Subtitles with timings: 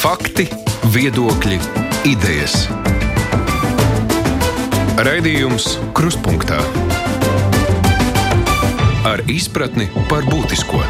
[0.00, 0.46] Fakti,
[0.94, 1.58] viedokļi,
[2.08, 2.54] idejas.
[4.96, 6.56] Raidījums Kruspunkta
[9.04, 10.80] ar izpratni par būtisko.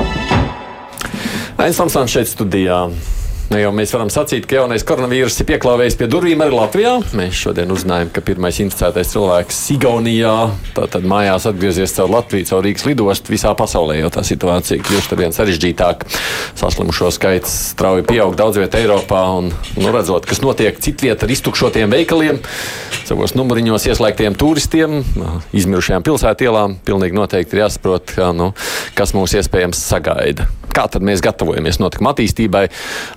[1.58, 2.84] Aizsmeļamies, šeit studijā.
[3.50, 6.92] Nu, jau mēs varam sacīt, ka jaunais koronavīruss ir pieklāvējis pie durvīm arī Latvijā.
[7.18, 10.34] Mēs šodien uzzinājām, ka pirmais inficētais cilvēks Igaunijā,
[10.76, 13.32] tātad mājās atgriezies caur Latviju, caur Rīgas lidostu.
[13.34, 16.06] Visā pasaulē jau tā situācija kļūst ar vien sarežģītāka.
[16.62, 21.90] Saslimušo skaits strauji pieaug daudz vietā Eiropā, un nu, redzot, kas notiek citvietā ar iztukšotiem
[21.90, 22.38] veikaliem,
[23.02, 25.00] savos numuriņos ieslēgtiem turistiem,
[25.50, 28.52] izmirušajām pilsētielām, pilnīgi noteikti ir jāsaprot, ka, nu,
[28.94, 30.46] kas mūs iespējams sagaida
[30.76, 32.64] kā tad mēs gatavojamies notikuma attīstībai,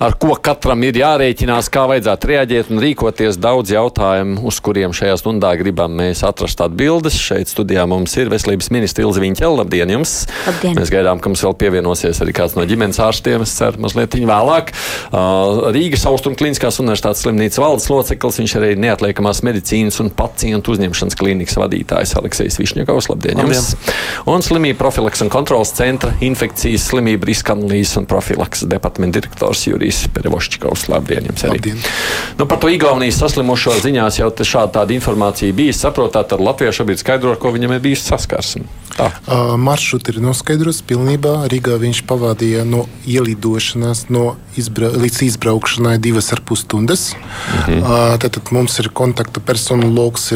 [0.03, 3.39] ar ko katram ir jārēķinās, kā vajadzētu reaģēt un rīkoties.
[3.43, 7.17] Daudz jautājumu, uz kuriem šajā stundā gribam mēs atrast atbildes.
[7.19, 9.61] Šeit studijā mums ir veselības ministra Ilza Viņķela.
[9.63, 10.15] Labdien jums!
[10.47, 10.77] Labdien.
[10.79, 13.43] Mēs gaidām, ka mums vēl pievienosies arī kāds no ģimenes ārstiem.
[13.45, 14.73] Es ceru, mazliet vēlāk.
[15.75, 21.59] Rīgas Austrum Kliniskās Universitātes slimnīcas valdes loceklis, viņš arī neatliekamās medicīnas un pacientu uzņemšanas klīnikas
[21.61, 23.09] vadītājs Aleksis Višņakovs.
[23.11, 23.73] Labdien, Labdien jums!
[24.29, 30.07] Un slimību profilaks un kontrolas centra infekcijas slimību riska analīzes un profilakses departamenta direktors Jurijs
[30.13, 30.87] Perevošķikovs.
[30.89, 31.59] Labdien, jums arī!
[31.59, 31.81] Labdien.
[32.39, 35.73] Nu, par to Igaunijas saslimušo ziņās jau šāda tāda informācija bija.
[35.73, 38.63] Saprotat, ar Latviju šobrīd skaidro, ko viņam ir bijis saskarsme.
[38.93, 41.47] Uh, maršruts ir noskaidrots pilnībā.
[41.49, 47.11] Rīgā viņš pavadīja no ielidošanas no izbra līdz izbraukšanai divas ar pus stundas.
[47.13, 47.79] Mhm.
[47.81, 50.31] Uh, tad, tad mums ir kontakta personu lokus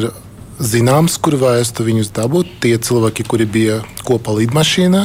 [0.59, 2.49] zināms, kur vēstu viņus dabūt.
[2.63, 3.77] Tie cilvēki, kuri bija
[4.07, 5.03] kopā lidmašīnā,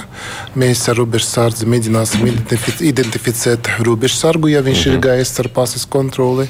[0.58, 2.26] mēs ar robežsardzi mēģināsim
[2.88, 4.94] identificēt robežsargu, ja viņš mhm.
[4.94, 6.48] ir gājis ar pases kontroli.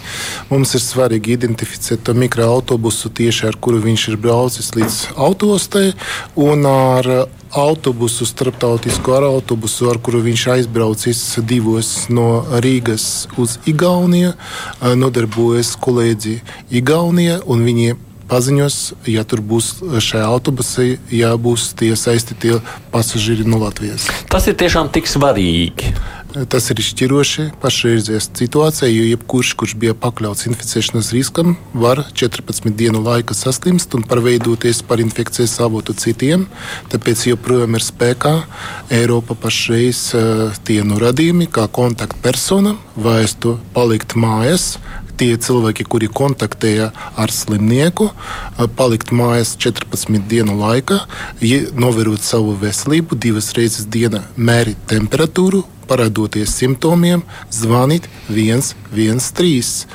[0.53, 5.93] Mums ir svarīgi identificēt to mikroautobusu tieši ar kuru viņš ir braucis līdz autostai
[6.41, 7.11] un ar
[7.53, 14.33] autobusu, starptautisku ar autobusu, ar kuru viņš aizbraucis divos no Rīgas uz Igauniju,
[14.97, 16.39] nodarbojas kolēģi
[16.81, 17.93] Igaunijā un viņi
[18.33, 18.81] paziņos,
[19.13, 19.75] ja tur būs
[20.09, 22.59] šajā autobusā, ja būs tie saistītie
[22.95, 24.09] pasažieri no Latvijas.
[24.33, 25.93] Tas ir tiešām tik svarīgi.
[26.49, 33.03] Tas ir izšķiroši pašreizējā situācijā, jo jebkurš, kurš bija pakļauts inficēšanas riskam, var 14 dienu
[33.05, 36.47] laikā saslimst un pārveidoties par infekcijas avotu citiem.
[36.89, 38.33] Tāpēc joprojām ir spēkā
[38.97, 40.01] Eiropa pašreiz
[40.65, 44.79] tie norādījumi, kā kontaktpersonam vajadzētu palikt mājās,
[45.21, 46.91] tie cilvēki, kuri kontaktēja
[47.21, 48.11] ar slimnieku,
[48.79, 51.03] palikt mājās 14 dienu laikā,
[51.79, 57.23] novērot savu veselību, divas reizes dienā mērīt temperatūru, parādoties simptomiem,
[57.53, 59.87] zvanīt 113.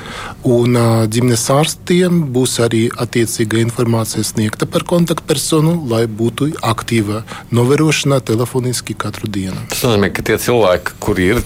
[0.47, 0.77] Un
[1.11, 9.29] ģimenes ārstiem būs arī attiecīga informācija sniegta par kontaktpersonu, lai būtu aktīva novērošana telefoniski katru
[9.29, 9.57] dienu.
[9.73, 11.45] Tas nozīmē, ka tie cilvēki, kuri ir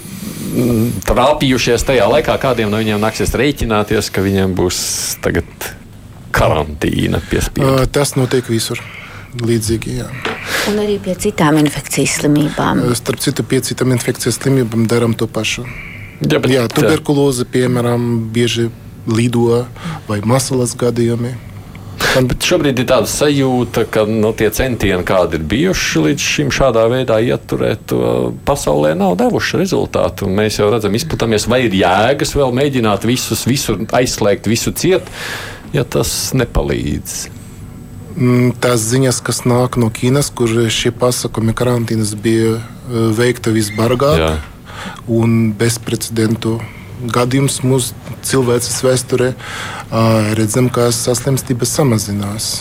[1.08, 4.82] trāpījušies tajā laikā, kādiem no viņiem nāksies rēķināties, ka viņiem būs
[5.24, 5.48] tagad
[6.32, 7.86] karantīna piespiedu.
[7.92, 8.80] Tas notiek visur.
[9.40, 10.10] Līdzīgi, jā.
[10.68, 12.82] Un arī pie citām infekcijas slimībām.
[12.98, 15.64] Starp citu, pie citām infekcijas slimībām darām to pašu.
[16.20, 18.68] Jā, bet, jā tuberkuloze, piemēram, bieži
[19.08, 19.64] lido
[20.06, 21.32] vai masalas gadījumi.
[22.12, 26.84] Bet šobrīd ir tāda sajūta, ka nu, tie centieni, kādi ir bijuši līdz šim, šādā
[26.92, 28.00] veidā ieturēt to
[28.44, 30.28] pasaulē, nav devuši rezultātu.
[30.28, 35.08] Mēs jau redzam, izplatāmies, vai ir jēgas vēl mēģināt visus, visur aizslēgt, visu ciet,
[35.72, 37.41] ja tas nepalīdz.
[38.12, 42.62] Mm, tās ziņas, kas nāk no Ķīnas, kur šie pasakumi karantīnas bija e,
[43.16, 44.32] veikta visbargāk Jā.
[45.08, 46.58] un bezprecedentu
[47.02, 49.32] gadījums mūsu cilvēces vēsturē,
[50.38, 52.52] redzam, ka saslimstība samazinās.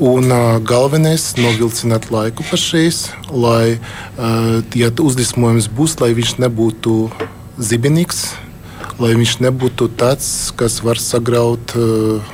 [0.00, 3.76] Un uh, galvenais ir novilcināt laiku pašreiz, lai,
[4.16, 6.94] uh, ja uzdismojums būs, lai viņš nebūtu
[7.60, 8.22] zibenīgs,
[8.98, 12.32] lai viņš nebūtu tāds, kas var sagraut uh,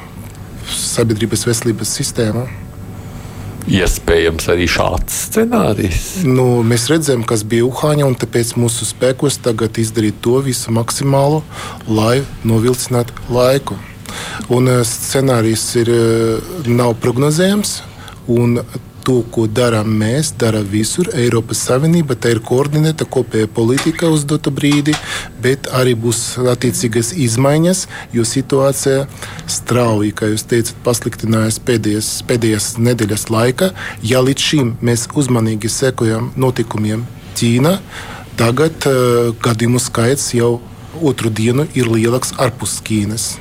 [0.66, 2.46] sabiedrības veselības sistēmu
[3.66, 6.04] iespējams arī šāds scenārijs?
[6.26, 11.42] Nu, mēs redzam, kas bija Uhāņa, un tāpēc mūsu spēkos tagad izdarīt to visu maksimālo,
[11.90, 13.78] lai novilcinātu laiku.
[14.54, 17.80] Un eh, scenārijs ir, eh, nav prognozējams.
[18.32, 18.60] Un
[19.06, 21.08] to, ko darām mēs, dara visur.
[21.14, 24.96] Eiropas Savienība tā ir koordinēta kopēja politika uz dotu brīdi,
[25.42, 26.22] bet arī būs
[26.54, 27.84] attiecīgas izmaiņas,
[28.16, 29.06] jo situācija
[29.50, 33.70] strauji, kā jūs teicat, pasliktinājās pēdējās, pēdējās nedēļas laikā.
[34.02, 37.06] Ja līdz šim mēs uzmanīgi sekojam notikumiem
[37.36, 37.76] Ķīnā,
[38.40, 40.56] tagad uh, gadījumu skaits jau
[41.04, 43.34] otru dienu ir lielāks ārpus Ķīnas.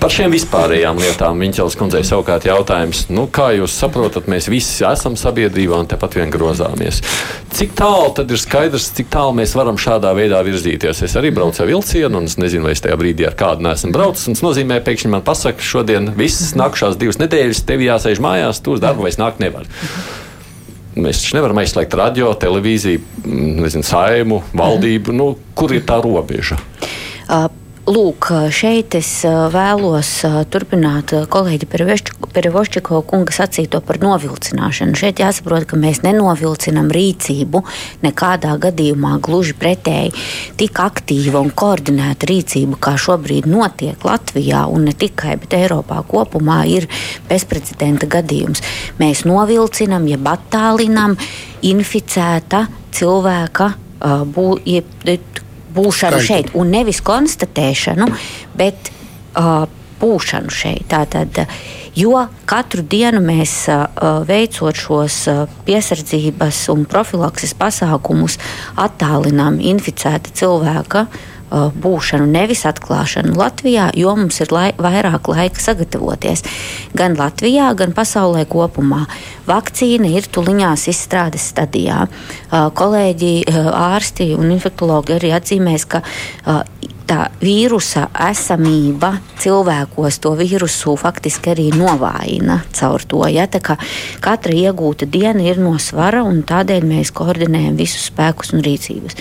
[0.00, 5.16] Par šiem vispārējām lietām Viņķels kundzei savukārt jautājums, nu, kā jūs saprotat, mēs visi esam
[5.18, 7.00] sabiedrībā un tepat vien grozāmies.
[7.54, 11.04] Cik tālu tad ir skaidrs, cik tālu mēs varam šādā veidā virzīties?
[11.06, 13.94] Es arī braucu ar vilcienu, un es nezinu, vai es tajā brīdī ar kādu neesmu
[13.94, 14.26] braucis.
[14.32, 18.84] Tas nozīmē, pēkšņi man pasaka, šodien visas nākušās divas nedēļas tev jāsēž mājās, tu uz
[18.84, 19.70] darbu vairs nākt nevar.
[20.94, 25.14] Mēs taču nevaram aizslēgt radio, televīziju, nezinu, saimu, valdību.
[25.16, 26.60] Nu, kur ir tā robeža?
[27.24, 27.48] Uh,
[27.84, 29.08] Lūk, šeit es
[29.52, 30.08] vēlos
[30.48, 34.96] turpināt kolēģi Perevošķiko kunga sacīto par novilcināšanu.
[34.96, 37.60] Šeit jāsaprot, ka mēs nenovilcinām rīcību
[38.06, 40.14] nekādā gadījumā gluži pretēji.
[40.56, 46.62] Tik aktīva un koordinēta rīcība, kā šobrīd notiek Latvijā un ne tikai, bet Eiropā kopumā,
[46.64, 46.88] ir
[47.28, 48.64] bezprecedenta gadījums.
[48.96, 51.20] Mēs novilcinām, jeb attālinām
[51.60, 52.64] inficēta
[52.96, 53.74] cilvēka
[54.32, 54.54] bū,
[55.74, 56.26] būšanu Kaitu.
[56.26, 58.08] šeit, un nevis konstatēšanu,
[58.58, 58.90] bet
[59.38, 59.64] uh,
[60.00, 60.86] būšanu šeit.
[60.90, 61.44] Tātad,
[61.98, 63.86] jo katru dienu mēs uh,
[64.28, 68.38] veicot šos uh, piesardzības un profilakses pasākumus,
[68.86, 71.22] attālinām inficēta cilvēka uh,
[71.54, 76.44] būšanu, nevis atklāšanu Latvijā, jo mums ir lai, vairāk laika sagatavoties.
[76.96, 79.04] Gan Latvijā, gan pasaulē kopumā.
[79.48, 82.06] Vakcīna ir tuliņās izstrādes stadijā.
[82.06, 86.62] Uh, kolēģi, uh, ārsti un infektuologi arī atzīmēs, ka uh,
[87.08, 93.22] tā vīrusa esamība cilvēkos to vīrusu faktiski arī novājina caur to.
[93.32, 93.46] Ja?
[94.24, 99.18] Katra iegūta diena ir no svara, un tādēļ mēs koordinējam visus spēkus un rīcības.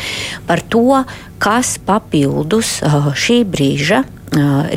[0.47, 1.03] Par to,
[1.43, 2.79] kas papildus
[3.19, 4.03] šī brīža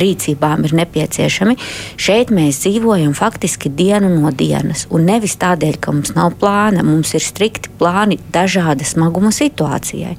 [0.01, 1.57] rīcībām ir nepieciešami.
[1.99, 4.85] Šeit mēs dzīvojam faktiski dienu no dienas.
[4.93, 10.15] Un nevis tādēļ, ka mums nav plāna, mums ir strikti plāni dažāda smaguma situācijai.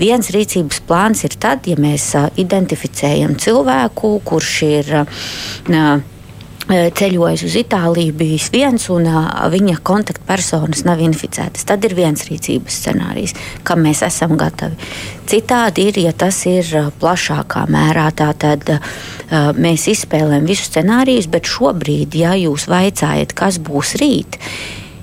[0.00, 2.10] Viens rīcības plāns ir tad, ja mēs
[2.40, 4.98] identificējam cilvēku, kurš ir.
[5.04, 6.10] Uh,
[6.68, 9.08] ceļojis uz Itāliju, bijis viens un
[9.52, 11.66] viņa kontaktpersonas nav inficētas.
[11.68, 13.34] Tad ir viens rīcības scenārijs,
[13.66, 14.78] kam mēs esam gatavi.
[15.28, 16.68] Citādi ir, ja tas ir
[17.00, 18.70] plašākā mērā, tad
[19.56, 24.40] mēs izspēlējam visus scenārijus, bet šobrīd, ja jūs vaicājat, kas būs rīt,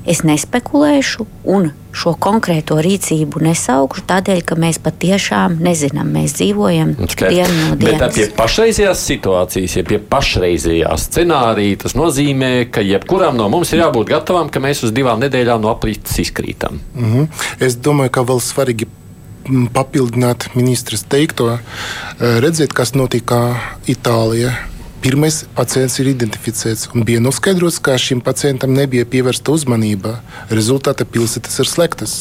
[0.05, 6.11] es nespekulēšu un šo konkrēto rīcību nesaukšu, tādēļ, ka mēs patiešām nezinām.
[6.15, 7.99] Mēs dzīvojam dienu no dienas.
[8.01, 13.83] Bet pie pašreizējās situācijas, ja pie pašreizējā scenārija, tas nozīmē, ka jebkuram no mums ir
[13.83, 16.79] jābūt gatavam, ka mēs uz divām nedēļām no aprītas izkrītam.
[16.95, 17.45] Mm -hmm.
[17.59, 18.89] Es domāju, ka vēl svarīgi
[19.73, 21.57] papildināt ministras teikto,
[22.19, 23.57] redzēt, kas notika
[23.89, 24.70] Itālijā
[25.01, 30.19] Pirmais pacients ir identificēts un bija noskaidrots, ka šim pacientam nebija pievērsta uzmanība.
[30.53, 32.13] Rezultātā pilsētas ir slēgtas.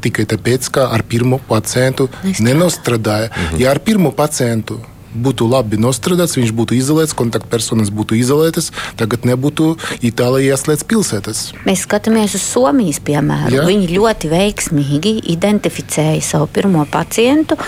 [0.00, 2.06] Tikai tāpēc, ka ar pirmo pacientu
[2.38, 3.32] nenostrādāja.
[3.34, 3.58] Mhm.
[3.64, 4.78] Ja ar pirmo pacientu
[5.10, 9.72] būtu labi nostrādāts, viņš būtu izolēts, kontaktpersonas būtu izolētas, tagad nebūtu
[10.06, 11.40] Itālijā jāslēdz pilsētas.
[11.66, 13.56] Mēs skatāmies uz Somijas piemēru.
[13.58, 13.66] Jā.
[13.66, 17.58] Viņi ļoti veiksmīgi identificēja savu pirmo pacientu.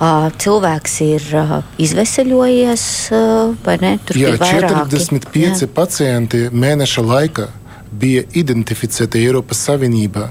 [0.00, 1.24] Cilvēks ir
[1.84, 2.84] izveseļojies,
[3.66, 3.90] vai ne?
[4.08, 5.68] Tur jā, 45 jā.
[5.76, 7.50] pacienti mēneša laikā
[8.00, 10.30] bija identificēti Eiropas Savienībā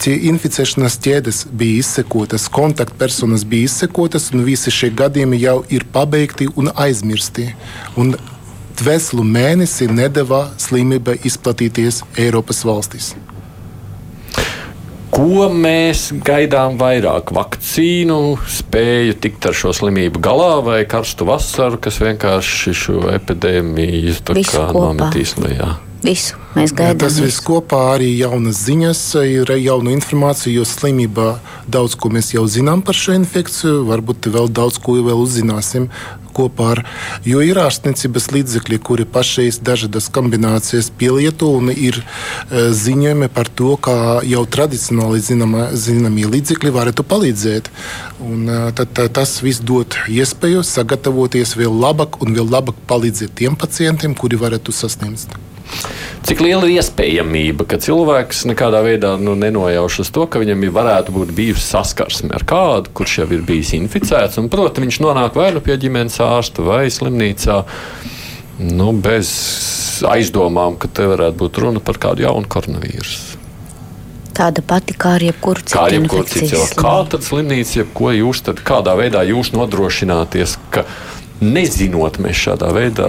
[0.00, 6.48] tie inficēšanās ķēdes bija izsekotas, kontaktpersonas bija izsekotas, un visi šie gadījumi jau ir pabeigti
[6.56, 7.50] un aizmirsti.
[8.00, 8.14] Un
[8.80, 13.12] veselu mēnesi nedēva slimība izplatīties Eiropas valstīs.
[15.10, 17.32] Ko mēs gaidām vairāk?
[17.34, 24.14] Vakcīnu, spēju tikt ar šo slimību galā vai karstu vasaru, kas vienkārši šo epidēmiju
[24.76, 25.74] nometīs lejā?
[26.00, 27.02] Visu mēs gaidām.
[27.02, 31.34] Tas viss kopā arī jaunas ziņas, ir jauna informācija, jo slimībā
[31.70, 35.90] daudz ko mēs jau zinām par šo infekciju, varbūt vēl daudz ko vēl uzzināsim
[36.30, 36.80] kopā ar,
[37.26, 43.74] jo ir ārstniecības līdzekļi, kuri pašreiz dažādas kombinācijas pielieto un ir uh, ziņojumi par to,
[43.82, 43.96] kā
[44.30, 47.70] jau tradicionāli zināmie zināmie līdzekļi varētu palīdzēt.
[48.22, 53.36] Un, uh, tad, tā, tas viss dod iespēju sagatavoties vēl labāk un vēl labāk palīdzēt
[53.42, 55.49] tiem pacientiem, kuri varētu sasniegt.
[56.26, 61.32] Cik liela ir iespējamība, ka cilvēks nekādā veidā nu, nenojaušas to, ka viņam varētu būt
[61.36, 65.64] bijusi saskarsme ar kādu, kurš jau ir bijis inficēts, un, protams, viņš nonāk vai nu
[65.64, 67.62] pie ģimenes ārsta vai slimnīcā.
[68.60, 69.32] Nu, bez
[70.04, 73.38] aizdomām, ka te varētu būt runa par kādu jaunu koronavīrusu.
[74.36, 76.76] Tāda pati kā ar jebkuru citu kā jebkur cilvēku.
[76.78, 80.84] Kā tad slimnīca, jebko jūs tad kādā veidā jūs nodrošināties, ka
[81.40, 83.08] nezinot, mēs šādā veidā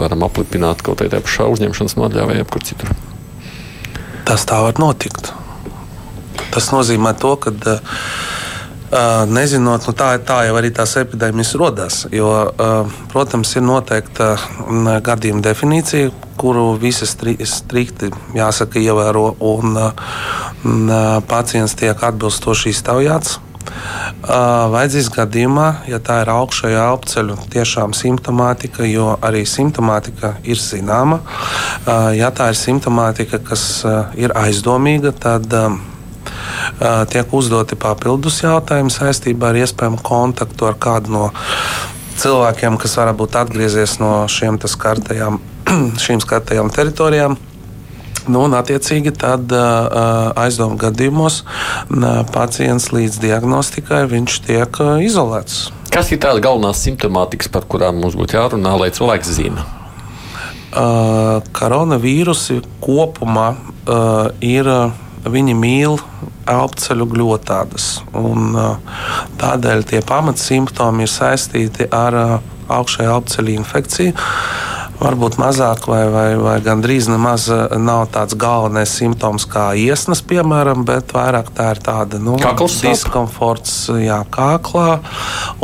[0.00, 2.94] varam aplipināt kaut kādā pašā uzņemšanas nodaļā vai jebkur citur.
[4.24, 5.32] Tas tā var notikt.
[6.54, 7.98] Tas nozīmē to, ka uh,
[9.26, 11.96] Nezinot, nu tā, tā jau arī tās epidēmijas rodas.
[12.14, 12.28] Jo,
[13.10, 14.34] protams, ir noteikta
[15.02, 19.74] gadījuma definīcija, kuru visi strikti jāsaka, ievēro, un,
[20.68, 20.94] un
[21.26, 23.40] pacients tiek atbilstoši iztaujāts.
[24.24, 31.20] Vajadzīs gadījumā, ja tā ir augšējā elpceļu tiešām simptomātika, jo arī simptomātika ir zināma.
[32.16, 33.84] Ja tā ir simptomātika, kas
[34.16, 35.50] ir aizdomīga, tad
[37.12, 41.24] tiek uzdoti papildus jautājumi saistībā ar iespējamu kontaktu ar kādu no
[42.20, 45.40] cilvēkiem, kas varbūt atgriezies no šiem skartajām,
[46.04, 47.36] šīm skartajām teritorijām.
[48.24, 54.04] Nu, un, attiecīgi, tad uh, aizdomu gadījumos uh, pacients līdz diagnostikai
[54.46, 55.68] tiek uh, izolēts.
[55.92, 59.82] Kas ir tās galvenās simptomātikas, par kurām mums būtu jārunā, lai cilvēks zinātu?
[60.74, 64.68] Uh, koronavīrusi kopumā uh, ir.
[64.68, 65.94] Uh, viņi mīl
[66.50, 67.86] elpceļu gļotādas.
[68.18, 68.52] Un,
[69.40, 72.18] tādēļ tie pamatsimptomi ir saistīti ar
[72.68, 74.12] augšējā elpceļa infekciju
[75.00, 80.84] varbūt mazāk vai, vai, vai gandrīz nemaz eh, nav tāds galvenais simptoms kā iesnas, piemēram,
[80.88, 82.36] bet vairāk tā ir tāda nu,
[82.84, 85.00] diskomforts jā, kāklā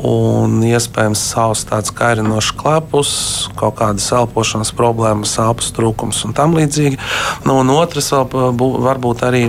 [0.03, 3.13] un iespējams savs tāds kairinošs klepus,
[3.59, 6.99] kaut kādas elpošanas problēmas, elpas trūkums un tam līdzīgi.
[7.47, 8.55] Nu, un otrs vēl
[8.87, 9.43] varbūt arī,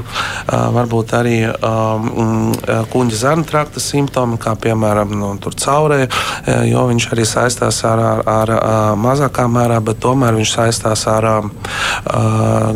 [0.48, 2.52] varbūt arī um,
[2.94, 6.06] kuģa zarnu trakta simptomi, kā piemēram nu, caurē,
[6.70, 11.28] jo viņš arī saistās ar, ar, ar, ar mazākā mērā bet tomēr viņš saistās ar
[11.32, 11.50] uh,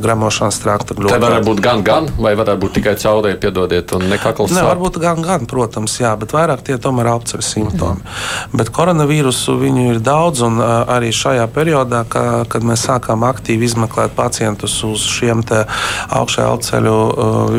[0.01, 1.15] gramošanas trakta gluži.
[1.15, 4.53] Tā var būt gan, gan, vai varētu būt tikai caurēji, piedodiet, un nekakls.
[4.55, 8.03] Ne, varbūt gan, gan, protams, jā, bet vairāk tie tomēr apceļ simptomi.
[8.03, 8.57] Mm.
[8.59, 13.69] Bet koronavīrusu viņu ir daudz, un uh, arī šajā periodā, ka, kad mēs sākām aktīvi
[13.69, 17.55] izmeklēt pacientus uz šiem augšējā apceļu uh,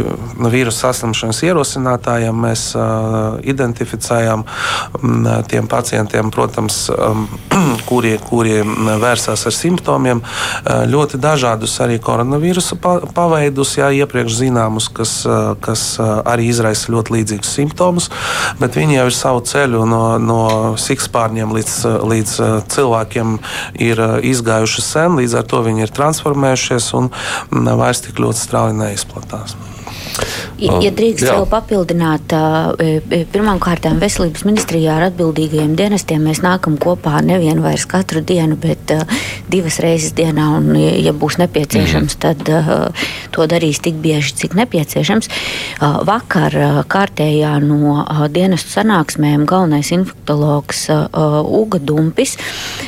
[0.50, 7.26] vīrusu saslimšanas ierosinātājiem, mēs uh, identificējām um, tiem pacientiem, protams, um,
[7.88, 10.22] kuri, kuri vērsās vērsās ar simptomiem,
[10.86, 12.78] ļoti dažādus arī koronavīrusa
[13.14, 15.26] paveidus, jā, iepriekš zināmus, kas,
[15.60, 18.10] kas arī izraisa ļoti līdzīgus simptomus,
[18.60, 20.40] bet viņi jau ir savu ceļu no, no
[20.78, 22.36] sikspārņiem līdz, līdz
[22.72, 23.38] cilvēkiem
[23.82, 27.10] ir izgājuši sen, līdz ar to viņi ir transformējušies un
[27.50, 29.56] vairs tik ļoti strauji neizplatās.
[30.56, 32.32] Ja, ja drīkst vēl papildināt,
[33.32, 38.92] pirmkārt, veselības ministrijā ar atbildīgajiem dienestiem mēs nākam kopā nevienu vairs katru dienu, bet
[39.52, 42.20] divas reizes dienā, un, ja būs nepieciešams, mm.
[42.24, 42.96] tad
[43.34, 45.28] to darīs tik bieži, cik nepieciešams.
[46.08, 46.56] Vakar
[46.88, 47.98] kārtējā no
[48.32, 52.36] dienestu sanāksmēm galvenais infektologs Uga Dumpis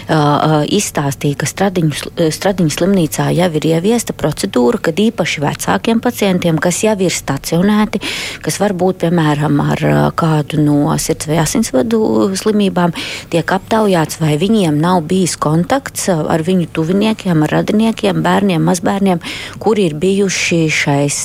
[0.09, 6.97] izstāstīja, ka Stradiņu, Stradiņu slimnīcā jau ir ieviesta procedūra, kad īpaši vecākiem pacientiem, kas jau
[7.05, 7.13] ir
[7.59, 8.01] stacionēti,
[8.43, 12.93] kas varbūt, piemēram, ar kādu no sirds vai asinsvadu slimībām,
[13.31, 19.21] tiek aptaujāts, vai viņiem nav bijis kontakts ar viņu tuviniekiem, ar radiniekiem, bērniem, mazbērniem,
[19.59, 21.19] kuri ir bijuši šais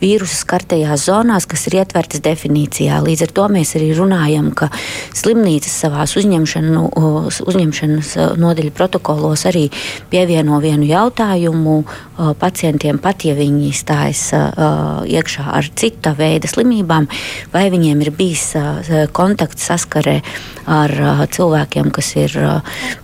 [0.00, 3.00] vīrusu skartajās zonās, kas ir ietvertas definīcijā.
[3.04, 4.70] Līdz ar to mēs arī runājam, ka
[5.16, 6.86] slimnīcas savās uzņemšanu,
[7.48, 9.68] uzņemšanas nodeļu protokolos arī
[10.10, 11.82] pievieno vienu jautājumu
[12.38, 14.24] pacientiem, pat ja viņi stājas
[15.08, 17.08] iekšā ar cita veida slimībām,
[17.52, 18.46] vai viņiem ir bijis
[19.16, 20.20] kontakts saskarē
[20.68, 20.94] ar
[21.34, 22.34] cilvēkiem, kas ir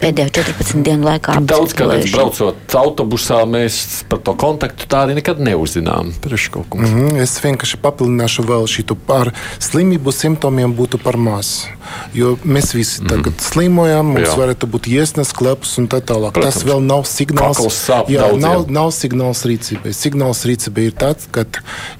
[0.00, 5.40] pēdējo 14 dienu laikā Daudz kādreiz braucot autobusā, mēs par to kontaktu tā arī nekad
[5.40, 6.12] neuzinām.
[6.14, 7.22] Mm -hmm.
[7.22, 11.66] Es vienkārši papildināšu vēl šito par slimību simptomiem būtu par maz.
[12.14, 13.10] Jo mēs visi mm -hmm.
[13.10, 14.36] tagad slimojam, mums jā.
[14.36, 16.32] varētu būt iesnas, klepus un tā tālāk.
[16.32, 16.54] Protams.
[16.54, 17.88] Tas vēl nav signāls.
[18.08, 18.40] Jā, daudziem.
[18.40, 19.92] nav, nav signāls rīcībai.
[19.92, 21.44] Signāls rīcībai ir tāds, ka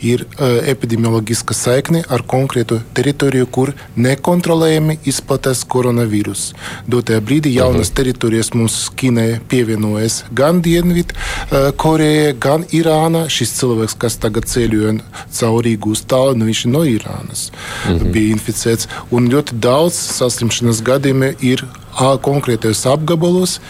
[0.00, 6.52] ir uh, epidemioloģiska saikne ar konkrētu teritoriju, kur nekontrolējami izplatās koronavīrus.
[6.88, 7.96] Dotajā brīdī jaunas mm -hmm.
[7.96, 13.28] teritorijas mums Ķīnai pievienojas gan Dienvidkoreja, uh, gan Irāna.
[13.28, 14.98] Šis cilvēks, kas tagad ceļoja
[15.32, 18.12] cauri Rīgu uz tālu, nu viņš no Irānas -hmm.
[18.12, 18.88] bija inficēts.
[19.10, 21.64] Un ļoti daudz saslimšanas gadījumi ir
[21.98, 23.60] konkrētajos apgabalos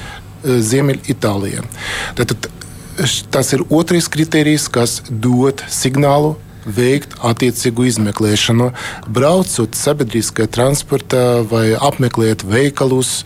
[0.45, 1.63] Ziemeļitālijā.
[2.17, 2.49] Tātad
[3.31, 8.71] tas ir otrais kriterijs, kas dod signālu veikt attiecīgu izmeklēšanu.
[9.15, 13.23] Braucot sabiedriskajā transportā vai apmeklējot veikalus,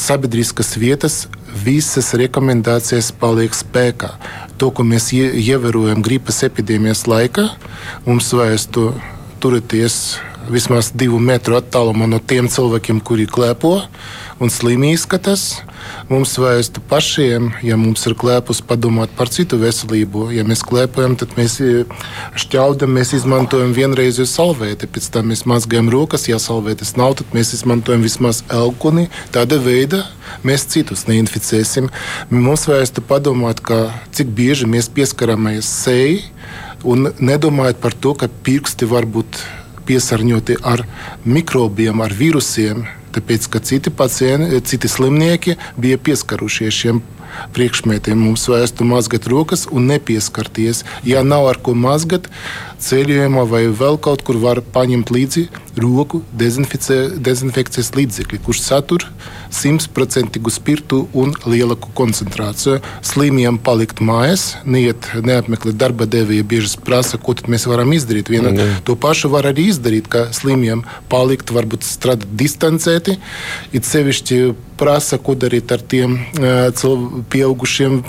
[0.00, 1.24] sabiedriskas vietas,
[1.64, 4.14] visas rekomendācijas paliek spēkā.
[4.58, 7.48] To, ko mēs ievērojam gripas epidēmijas laikā,
[8.06, 8.86] mums vajag to
[9.44, 10.16] turēties
[10.48, 13.76] vismaz divu metru attālumā no tiem cilvēkiem, kuri klepo
[14.42, 15.62] un slimi izskatās.
[16.08, 20.30] Mums vajadzētu pašiem, ja mums ir klēpus, padomāt par citu veselību.
[20.34, 21.84] Ja mēs klēpojam, tad mēs e,
[22.40, 26.26] šķaudam, mēs izmantojam vienreizu salvēti, pēc tam mēs mazgājam rokas.
[26.30, 29.10] Ja salvētes nav, tad mēs izmantojam vismaz elkuni.
[29.34, 30.02] Tāda veida
[30.44, 31.92] mēs citus neinficēsim.
[32.32, 33.60] Mums vajadzētu padomāt,
[34.16, 36.22] cik bieži mēs pieskaramies sejai
[36.84, 39.40] un nedomājot par to, ka pirksti var būt
[39.88, 40.84] piesārņoti ar
[41.24, 47.02] mikrobiem, ar vīrusiem tāpēc ka citi pacienti, citi slimnieki bija pieskarušies šiem
[47.54, 48.18] priekšmetiem.
[48.18, 50.84] Mums vajadzētu mazgāt rokas un nepieskarties.
[51.06, 52.28] Ja nav ar ko mazgāt,
[52.84, 55.46] ceļojumā vai vēl kaut kur var paņemt līdzi
[55.80, 59.06] roku dezinfekcijas līdzekli, kurš satur
[59.54, 62.80] simtprocentīgu spirtu un lielāku koncentrāciju.
[63.06, 68.30] Slimiem palikt mājās, neiet, neapmeklēt darba devēja, bieži prasa, ko mēs varam izdarīt.
[68.32, 68.82] Viena, mm.
[68.88, 73.18] To pašu var arī izdarīt, ka slimiem palikt, varbūt strādāt distancēti.
[73.74, 74.40] It sevišķi
[74.78, 78.00] prasa, ko darīt ar tiem uh, pieaugušiem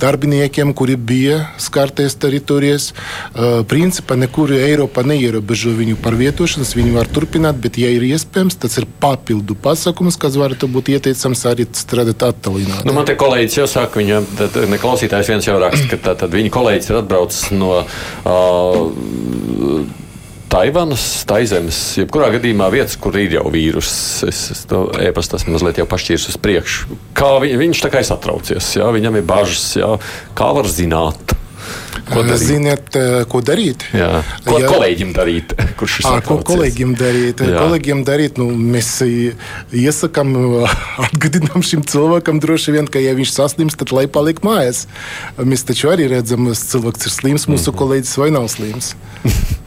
[0.00, 2.90] darbiniekiem, kuri bija skarties teritorijas.
[2.92, 8.78] Uh, principā nekur Eiropā neierobežo viņu pārvietošanas, viņi var turpināt, bet, ja ir iespējams, tas
[8.80, 12.86] ir papildu pasākums, kas varētu būt ieteicams arī strādāt attālināti.
[12.88, 14.22] Nu, man te kolēģis jau saka, viņa
[14.72, 17.78] ne klausītājs viens jau raksta, ka tā, tad viņa kolēģis ir atbraucis no.
[18.26, 19.86] Uh,
[20.46, 24.22] Taivanas, Taizemes, jebkurā gadījumā vietas, kur ir jau vīruss.
[24.28, 26.98] Es, es to e-pasta esmu mazliet jau pašķīris uz priekšu.
[27.18, 29.90] Kā vi, viņš tā kā ir satraucies, jā, viņam ir bažas, jā,
[30.38, 31.34] kā var zināt.
[32.06, 32.42] Ko darīt?
[32.42, 32.96] Ziniet,
[33.30, 33.82] ko darīt?
[33.96, 34.22] Jā.
[34.46, 35.54] Ko ja, kolēģim darīt?
[35.80, 37.42] Kurš ir ko kolēģim darīt?
[37.42, 37.64] Jā.
[37.64, 40.34] Kolēģim darīt, nu, mēs iesakām,
[41.08, 44.86] atgādinām šim cilvēkam droši vien, ka, ja viņš saslims, tad lai paliek mājās.
[45.40, 47.80] Mēs taču arī redzam, ka cilvēks ir slims, mūsu mm -hmm.
[47.82, 48.94] kolēģis vai nav slims.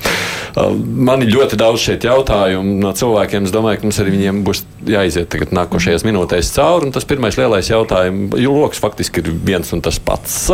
[0.57, 3.45] Man ir ļoti daudz šeit jautājumu no cilvēkiem.
[3.47, 6.91] Es domāju, ka mums arī viņiem būs jāiziet tagad nākošajās minūtēs cauri.
[6.95, 10.49] Tas pirmais lielais jautājums, jo lokus faktiski ir viens un tas pats.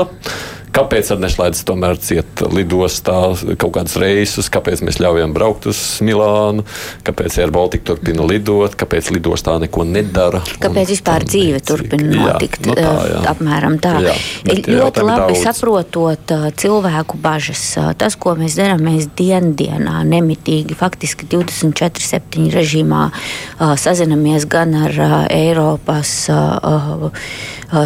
[0.75, 3.17] Kāpēc tad neslēdz tomēr ciet lidostā
[3.61, 6.65] kaut kādus reisus, kāpēc mēs ļaujam braukt uz Milānu,
[7.07, 10.41] kāpēc Air Baltica turpina lidot, kāpēc lidostā neko nedara?
[10.59, 12.59] Kāpēc vispār dzīve turpina notikt?
[12.65, 13.21] Jā, no tā, jā.
[13.31, 13.93] Apmēram tā.
[14.03, 14.15] Jā,
[14.51, 15.45] ļoti labi daudz.
[15.45, 17.63] saprotot cilvēku bažas.
[18.01, 23.05] Tas, ko mēs darām, mēs diendienā nemitīgi, faktiski 24-7 režīmā
[23.79, 24.99] sazinamies gan ar
[25.31, 26.17] Eiropas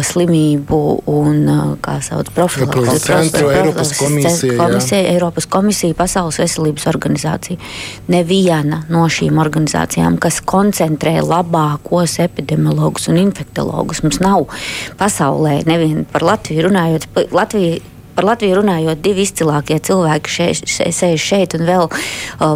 [0.06, 1.38] slimību un,
[1.82, 7.60] kā sauc, profilaktiku centru, Eiropas komisija, komisija, Eiropas komisija, Pasaules veselības organizācija.
[8.12, 14.46] Neviena no šīm organizācijām, kas koncentrē labākos epidemiologus un infektologus, mums nav
[15.00, 17.80] pasaulē, nevien par Latviju runājot, Latvija
[18.20, 21.86] Par Latviju runājot, divi izcilākie cilvēki šeit, sēž šeit, un vēl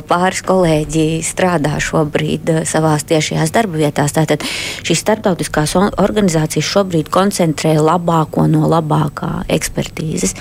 [0.05, 4.13] pāris kolēģi strādā šobrīd savās tiešajās darba vietās.
[4.13, 4.45] Tātad
[4.85, 10.35] šīs starptautiskās organizācijas šobrīd koncentrē labāko no labākā ekspertīzes,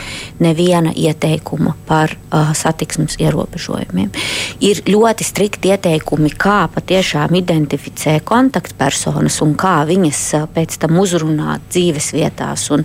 [0.44, 4.12] neviena ieteikuma par uh, satiksmes ierobežojumiem.
[4.60, 12.12] Ir ļoti strikti ieteikumi, kā patiešām identificēt kontaktpersonas un kā viņas pēc tam uzrunāt dzīves
[12.20, 12.84] vietās un,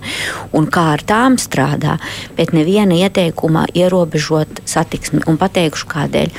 [0.55, 5.23] un kā ar tām strādāt bet neviena ieteikuma ierobežot satiksmi.
[5.29, 6.33] Un pateikšu, kādēļ.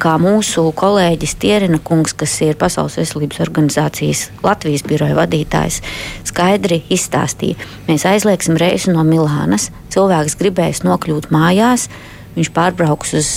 [0.00, 5.80] Kā mūsu kolēģis Tierina kungs, kas ir Pasaules veselības organizācijas Latvijas biroja vadītājs,
[6.28, 9.70] skaidri izstāstīja, mēs aizliegsim reisu no Milānas.
[9.94, 11.88] Cilvēks gribēs nokļūt mājās,
[12.36, 13.32] viņš pārbrauks uz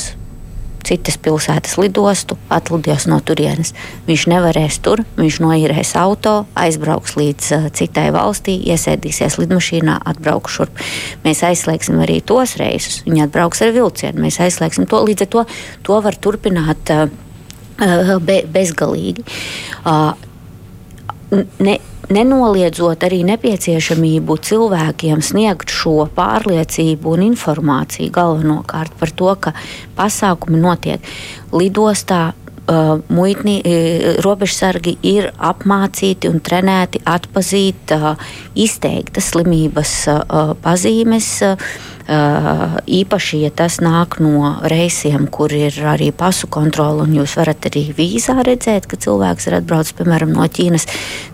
[0.88, 3.74] citas pilsētas lidostu, atlidos no turienes.
[4.08, 10.84] Viņš nevarēs tur, viņš noīrēs auto, aizbrauks līdz uh, citai valstī, iesēdīsies lidmašīnā, atbrauks šurp.
[11.26, 13.02] Mēs aizslēgsim arī tos reisus.
[13.08, 15.04] Viņi atbrauks ar vilcienu, mēs aizslēgsim to.
[15.08, 15.46] Līdz ar to
[15.88, 17.08] to var turpināt uh,
[18.24, 19.26] be, bezgalīgi.
[19.84, 20.14] Uh,
[21.60, 21.80] ne,
[22.12, 29.54] nenoliedzot arī nepieciešamību cilvēkiem sniegt šo pārliecību un informāciju galvenokārt par to, ka
[29.98, 31.14] pasākumi notiek
[31.54, 32.34] lidostā.
[32.64, 38.14] Uh, muitni, uh, robežsargi ir apmācīti un trenēti atpazīt uh,
[38.56, 41.82] izteiktas slimības uh, pazīmes, uh,
[42.88, 47.86] īpaši, ja tas nāk no reisiem, kur ir arī pasu kontrole, un jūs varat arī
[47.96, 50.88] vīzā redzēt, ka cilvēks ir atbraucis, piemēram, no Ķīnas,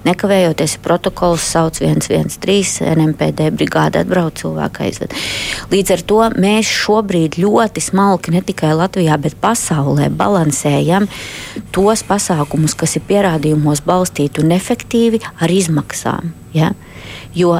[0.05, 5.13] nekavējoties protokols sauc 113, NMPD brigāde atbrauc cilvēku aizved.
[5.73, 11.09] Līdz ar to mēs šobrīd ļoti smalki ne tikai Latvijā, bet pasaulē balansējam
[11.75, 16.33] tos pasākumus, kas ir pierādījumos balstīti un efektīvi ar izmaksām.
[16.55, 16.73] Ja?
[17.35, 17.59] Jo,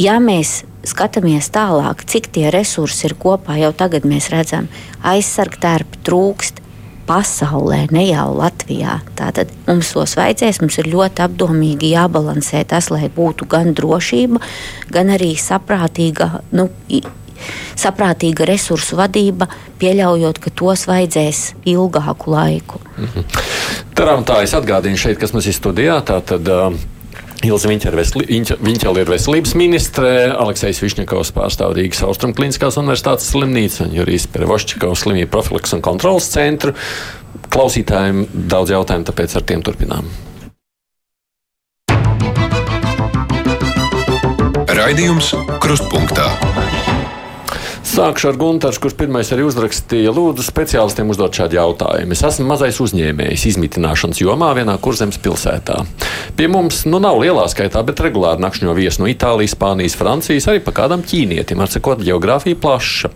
[0.00, 4.70] ja mēs skatāmies tālāk, cik tie resursi ir kopā, jau tagad mēs redzam,
[5.04, 6.66] aizsargtērpi trūkst.
[7.10, 9.00] pasaulē, ne jau Latvijā.
[9.18, 14.38] Tātad mums tos vajadzēs, mums ir ļoti apdomīgi jābalansē tas, lai būtu gan drošība,
[14.94, 16.28] gan arī saprātīga.
[16.54, 16.68] Nu,
[17.78, 19.48] saprātīga resursu vadība,
[19.80, 22.80] pieļaujot, ka tos vajadzēs ilgāku laiku.
[22.96, 23.44] Mm -hmm.
[23.94, 26.00] Taram tā es atgādinu šeit, kas mums ir studijā.
[26.04, 26.74] Tātad, uh,
[27.40, 34.26] Ilza Viņķela ir veselības ministre, Aleksis Višņakovs pārstāv Rīgas Austrum Kliniskās universitātes slimnīcu un Jurijs
[34.34, 36.74] Perevošķikovs slimību profilaks un kontrolas centru.
[37.48, 40.12] Klausītājiem daudz jautājumu, tāpēc ar tiem turpinām.
[44.80, 45.32] Raidījums
[45.64, 46.49] Krustpunktā.
[48.00, 52.14] Sākšu ar Gunteru, kurš pirmais arī uzrakstīja, lūdzu, speciālistiem uzdot šādu jautājumu.
[52.16, 55.82] Es esmu mazais uzņēmējs izmitināšanas jomā vienā kurzemes pilsētā.
[56.38, 60.62] Pie mums nu nav lielā skaitā, bet regulāri nakšņo viesi no Itālijas, Spānijas, Francijas, arī
[60.64, 61.60] pa kādam ķīnietim.
[61.60, 63.12] Ar sakot, geogrāfija plaša.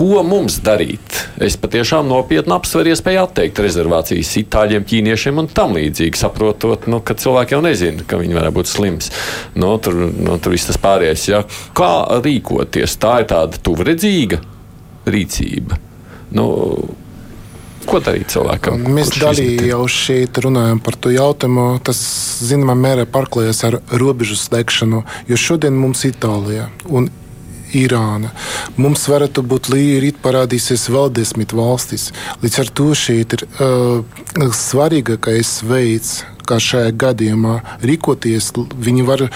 [0.00, 1.20] Ko mums darīt?
[1.38, 7.14] Es patiešām nopietni apsveru iespēju atteikt rezervācijas itāļiem, ķīniešiem un tam līdzīgi, saprotot, nu, ka
[7.18, 9.12] cilvēki jau nezina, ka viņi varētu būt slims.
[9.54, 11.28] Nu, tur, nu, tur viss tas pārējais.
[11.30, 11.42] Ja?
[11.76, 11.92] Kā
[12.24, 12.98] rīkoties?
[13.02, 14.40] Tā ir tāda tuvredzīga
[15.10, 15.78] rīcība.
[16.36, 16.46] Nu,
[17.88, 18.82] Ko darīt cilvēkam?
[18.92, 21.80] Mēs daļīgi jau šeit runājam par to jautājumu.
[21.84, 21.98] Tas,
[22.44, 27.08] zināmā mērā, parklājas ar robežu slēgšanu, jo šodien mums ir Itālija un
[27.76, 28.32] Irāna.
[28.80, 32.10] Mums varētu būt līnija, parādīsies vēl desmit valstis.
[32.42, 34.04] Līdz ar to šeit ir uh,
[34.56, 38.50] svarīgākais veids, kā šajā gadījumā rīkoties.
[38.86, 39.26] Viņi var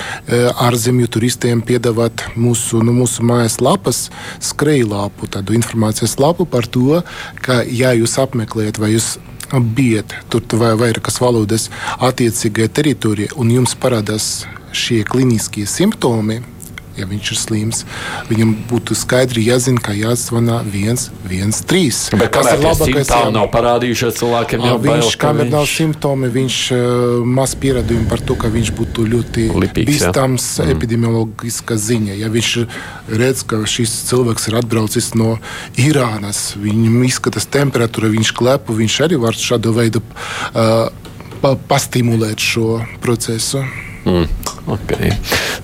[0.66, 4.08] ārzemju turistiem piedāvāt mūsu, nu, mūsu mājaslapas
[4.42, 7.02] skrejlapu, tādu informācijas lapu par to,
[7.44, 9.14] ka, ja jūs apmeklējat vai jūs
[9.76, 11.68] bijat tur vai vairākas valodas
[12.02, 16.40] attiecīgajā teritorijā un jums parādās šie kliniskie simptomi,
[16.98, 17.82] ja viņš ir slims,
[18.28, 22.16] viņam būtu skaidri jāzina, ka jāzvanā 113.
[22.20, 23.10] Bet tas ir labākais.
[23.10, 25.54] Tā nav parādījušies cilvēkiem jau viņš, kamēr viņš...
[25.54, 26.82] nav simptomi, viņš uh,
[27.38, 30.66] maz pierādījumu par to, ka viņš būtu ļoti Lipīgs, bīstams ja?
[30.66, 30.74] mm.
[30.76, 32.18] epidemiologiska ziņa.
[32.20, 32.52] Ja viņš
[33.22, 35.38] redz, ka šis cilvēks ir atbraucis no
[35.80, 40.86] Irānas, viņam izskatās temperatūra, viņš klepu, viņš arī var šādu veidu uh,
[41.42, 43.64] pa, pastimulēt šo procesu.
[44.04, 44.28] Mm,
[44.68, 45.14] okay.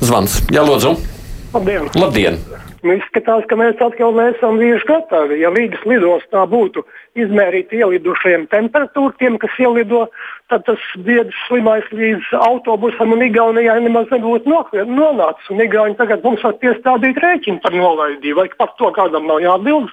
[0.00, 1.19] Zvans, Jā, lūdzu.
[1.50, 1.88] Labdien!
[1.98, 2.36] Labdien.
[2.80, 5.40] Nu, izskatās, ka mēs atkal neesam bijuši gatavi.
[5.42, 6.84] Ja Rīgas lidostā būtu
[7.18, 10.06] izmērīta ielidušajiem temperatūra, tiem, kas ielido,
[10.48, 14.48] tad tas biedrs slimais līdz autobusam un Igaunijai nemaz nebūtu
[14.94, 15.50] nonācis.
[15.52, 19.92] Un Igauni tagad mums var piestādīt rēķinu par nolaidību, vai par to kādam nav jāatbild.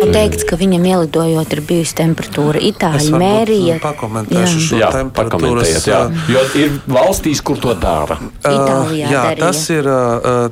[0.00, 2.60] Nu, teikts, ka viņam ielidojot ir bijusi temperatūra.
[2.64, 3.74] Itāļi mērīja.
[3.82, 4.62] Pakomentēšu jā.
[4.64, 5.84] šo jā, temperatūras.
[5.86, 5.98] Jā,
[6.32, 8.16] jo ir valstīs, kur to dara.
[8.40, 9.42] Itālijā jā, darīja.
[9.44, 9.90] tas ir,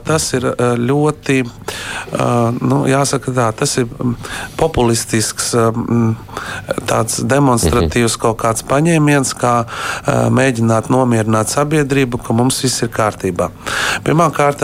[0.06, 0.46] tas ir
[0.78, 1.38] ļoti,
[2.60, 3.88] nu, jāsaka tā, tas ir
[4.60, 5.50] populistisks,
[6.92, 9.56] tāds demonstratīvs kaut kāds paņēmiens, kā
[10.36, 13.50] mēģināt nomierināt sabiedrību, ka mums viss ir kārtībā.
[14.06, 14.62] Pirmkārt,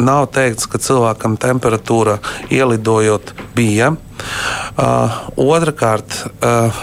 [0.00, 3.96] nav teikts, ka cilvēkam temperatūra ielidojot bija.
[4.80, 6.76] Uh, Otrakārt, uh,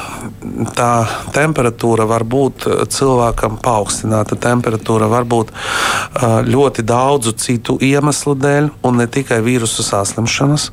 [0.77, 0.91] tā
[1.33, 4.37] temperatūra var būt cilvēkam paaugstināta.
[4.41, 10.69] Temperatūra var būt uh, ļoti daudzu citu iemeslu dēļ, un ne tikai vīrusu saslimšanas.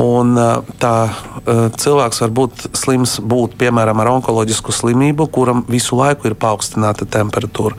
[0.00, 5.98] Un, uh, tā uh, cilvēks var būt slims, būt piemēram ar onkoloģisku slimību, kuram visu
[5.98, 7.76] laiku ir paaugstināta temperatūra.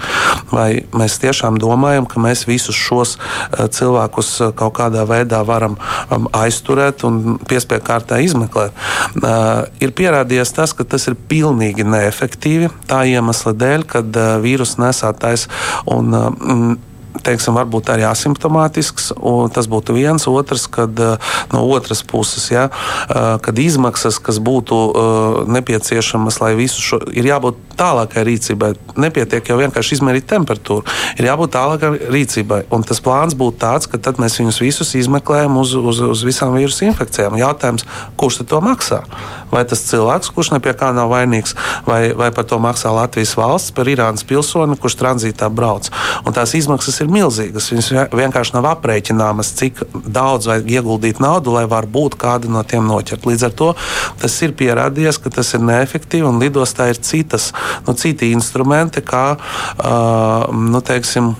[0.51, 5.77] Vai mēs tiešām domājam, ka mēs visus šos uh, cilvēkus uh, kaut kādā veidā varam
[5.77, 8.71] um, aizturēt un piespiedu kārtā izmeklēt.
[9.19, 14.81] Uh, ir pierādījies tas, ka tas ir pilnīgi neefektīvi tā iemesla dēļ, ka uh, vīrusu
[14.81, 15.47] nesātājs
[15.85, 16.77] un
[17.23, 19.11] teiksim, varbūt arī asimptomātisks.
[19.53, 24.77] Tas būtu viens, otrs, kad eh, no otras puses, ja, eh, kad izmaksas, kas būtu
[24.77, 28.71] eh, nepieciešamas, lai visu šo ir jābūt tālākai rīcībai.
[28.99, 30.85] Nepietiek jau vienkārši izmērīt temperatūru,
[31.19, 32.63] ir jābūt tālākai rīcībai.
[32.73, 36.55] Un tas plāns būtu tāds, ka tad mēs viņus visus izmeklējam uz, uz, uz visām
[36.57, 37.37] vīrusu infekcijām.
[37.39, 37.85] Jautājums,
[38.19, 39.03] kurš to maksā?
[39.51, 41.55] Vai tas cilvēks, kurš ne pie kā nav vainīgs,
[41.87, 45.89] vai, vai par to maksā Latvijas valsts, par Irānas pilsoni, kurš tranzītā brauc?
[46.25, 47.71] Un tās izmaksas ir ir milzīgas.
[47.71, 52.87] Viņas vienkārši nav aprēķināmas, cik daudz vajag ieguldīt naudu, lai var būt kāda no tiem
[52.89, 53.27] noķert.
[53.27, 53.73] Līdz ar to
[54.21, 57.51] tas ir pierādījies, ka tas ir neefektīvi un lidostā ir citas,
[57.87, 61.33] nu, citi instrumenti, kā uh, nu, teiksim,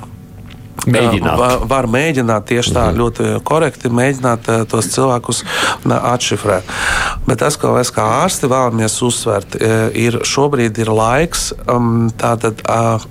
[0.86, 1.38] Mēģināt.
[1.40, 2.98] Var, var mēģināt tieši tā, mm.
[3.02, 5.44] ļoti korekti mēģināt tos cilvēkus
[5.88, 6.70] atšifrēt.
[7.28, 9.58] Bet tas, ko mēs kā ārsti vēlamies uzsvērt,
[9.98, 12.62] ir šobrīd ir laiks um, tātad,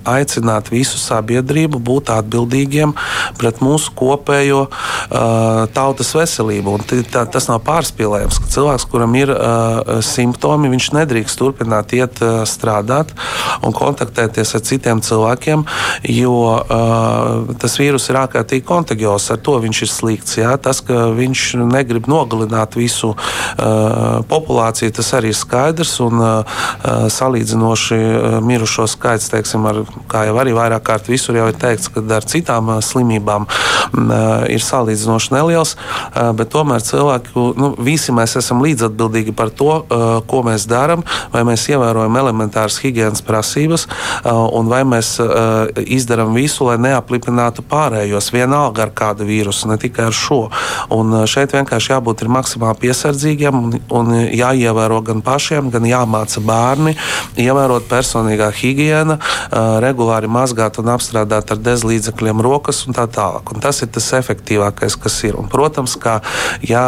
[0.07, 2.95] aicināt visu sabiedrību būt atbildīgiem
[3.37, 4.63] pret mūsu kopējo
[5.75, 6.77] tautas veselību.
[6.77, 9.33] Un tā, tas nav pārspīlējums, ka cilvēks, kuram ir
[10.05, 13.13] simptomi, viņš nedrīkst turpināt iet strādāt
[13.65, 15.67] un kontaktēties ar citiem cilvēkiem,
[16.17, 16.37] jo
[17.61, 19.29] tas vīrus ir ārkārtīgi kontagios.
[19.33, 20.37] Ar to viņš ir slikts.
[20.39, 20.55] Jā?
[20.61, 25.97] Tas, ka viņš negrib nogalināt visu uh, populāciju, tas arī ir skaidrs.
[26.05, 31.47] Un, uh, salīdzinoši uh, mirušo skaits, teiksim, ar, kā jau arī vairāk kārt visur jau
[31.51, 35.75] ir teikts, ka ar citām uh, slimībām uh, ir salīdzinoši neliels.
[35.77, 41.03] Uh, bet tomēr cilvēku, nu, visi mēs esam līdzatbildīgi par to, uh, ko mēs darām,
[41.33, 47.46] vai mēs ievērojam elementāras higiēnas prasības, uh, un vai mēs uh, izdarām visu, lai neaplipinātu
[47.55, 50.39] pārējos, vienalga ar kādu vīrusu, ne tikai ar šo.
[50.93, 56.95] Un uh, šeit vienkārši jābūt maksimāli piesardzīgiem un, un jāievēro gan pašiem, gan jāmāca bērni,
[57.39, 63.53] ievērot personīgā higiēna, uh, regulāri mazgāt un apstrādāt ar dezlīdzekļiem rokas un tā tālāk.
[63.53, 65.39] Un tas ir tas efektīvākais, kas ir.
[65.39, 66.19] Un, protams, ka
[66.65, 66.85] ja,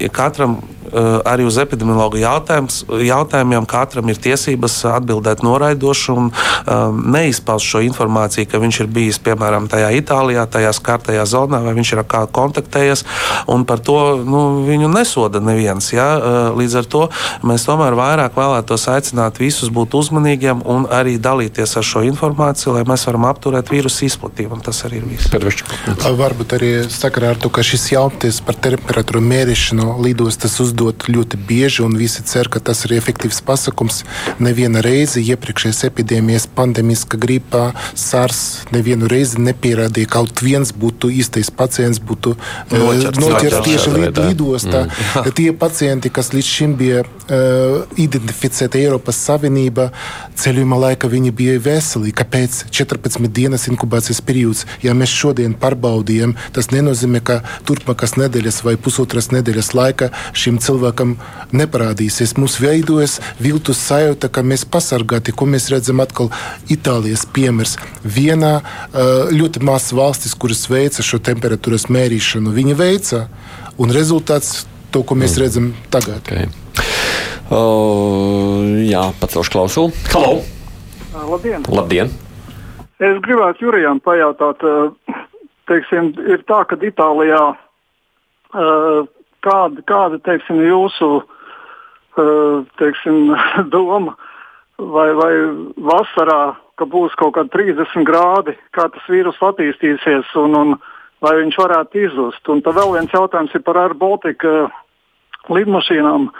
[0.00, 0.79] ja katram Eh,
[1.24, 8.60] arī uz epidemiologu jautājumiem katram ir tiesības atbildēt noraidoši un um, neizpaust šo informāciju, ka
[8.62, 13.04] viņš ir bijis piemēram tajā Itālijā, tajā skartajā zonā, vai viņš ir ar kādu kontaktējies,
[13.52, 15.92] un par to nu, viņu nesoda neviens.
[15.94, 16.08] Ja?
[16.16, 17.02] Eh, līdz ar to
[17.46, 22.84] mēs tomēr vairāk vēlētos aicināt visus būt uzmanīgiem un arī dalīties ar šo informāciju, lai
[22.88, 24.60] mēs varam apturēt vīrusu izplatību.
[24.64, 25.30] Tas arī ir viss.
[26.20, 31.36] Varbūt arī sakarā ar to, ka šis jautājums par temperatūru mērīšanu lidostas uzdevums uzdot ļoti
[31.36, 34.02] bieži, un visi cer, ka tas ir efektīvs pasakums.
[34.40, 41.50] Neviena reize iepriekšējās epidēmijas, pandēmiskā gripā, SARS nevienu reizi nepierādīja, ka kaut viens būtu īstais
[41.52, 42.34] pacients, būtu
[42.72, 44.86] noķerts uh, tieši lid, lidostā.
[44.88, 45.30] Mm.
[45.38, 49.90] Tie pacienti, kas līdz šim bija uh, identificēti Eiropas Savienībā,
[50.40, 52.14] ceļojuma laikā viņi bija veseli.
[52.16, 54.64] Kāpēc 14 dienas inkubācijas periods?
[54.84, 60.69] Ja mēs šodien pārbaudījām, tas nenozīmē, ka turpmākās nedēļas vai pusotras nedēļas laikā šim cilvēkam
[60.70, 61.16] cilvēkam
[61.56, 62.36] neparādīsies.
[62.38, 66.30] Mums veidojas viltus sajūta, ka mēs pasargāti, ko mēs redzam atkal
[66.70, 67.76] Itālijas piemērs.
[68.04, 68.60] Vienā
[69.34, 73.26] ļoti mazs valstis, kuras veica šo temperatūras mērīšanu, viņi veica,
[73.80, 75.42] un rezultāts to, ko mēs mm.
[75.44, 76.22] redzam tagad.
[76.22, 76.48] Okay.
[77.50, 79.94] Uh, jā, pacelšu klausulu.
[80.14, 80.40] Halo!
[81.10, 81.66] Labdien!
[81.66, 82.12] Labdien.
[83.00, 84.60] Es gribētu Jurijam pajautāt,
[85.70, 89.08] teiksim, ir tā, ka Itālijā uh,
[89.44, 93.32] kāda, kāda teiksim, jūsu uh, teiksim,
[93.74, 94.16] doma
[94.80, 95.32] vai, vai
[95.76, 100.76] vasarā, ka būs kaut kādi 30 grādi, kā tas vīrus attīstīsies un, un
[101.20, 102.46] vai viņš varētu izzust.
[102.48, 104.70] Un tad vēl viens jautājums ir par Air Baltica
[105.52, 106.30] lidmašīnām.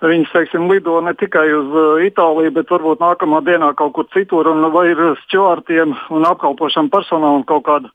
[0.00, 4.48] Viņas, teiksim, lido ne tikai uz uh, Itāliju, bet varbūt nākamā dienā kaut kur citur,
[4.48, 7.90] un vai ir stūrtiem un apkalpošam personālam kaut kāda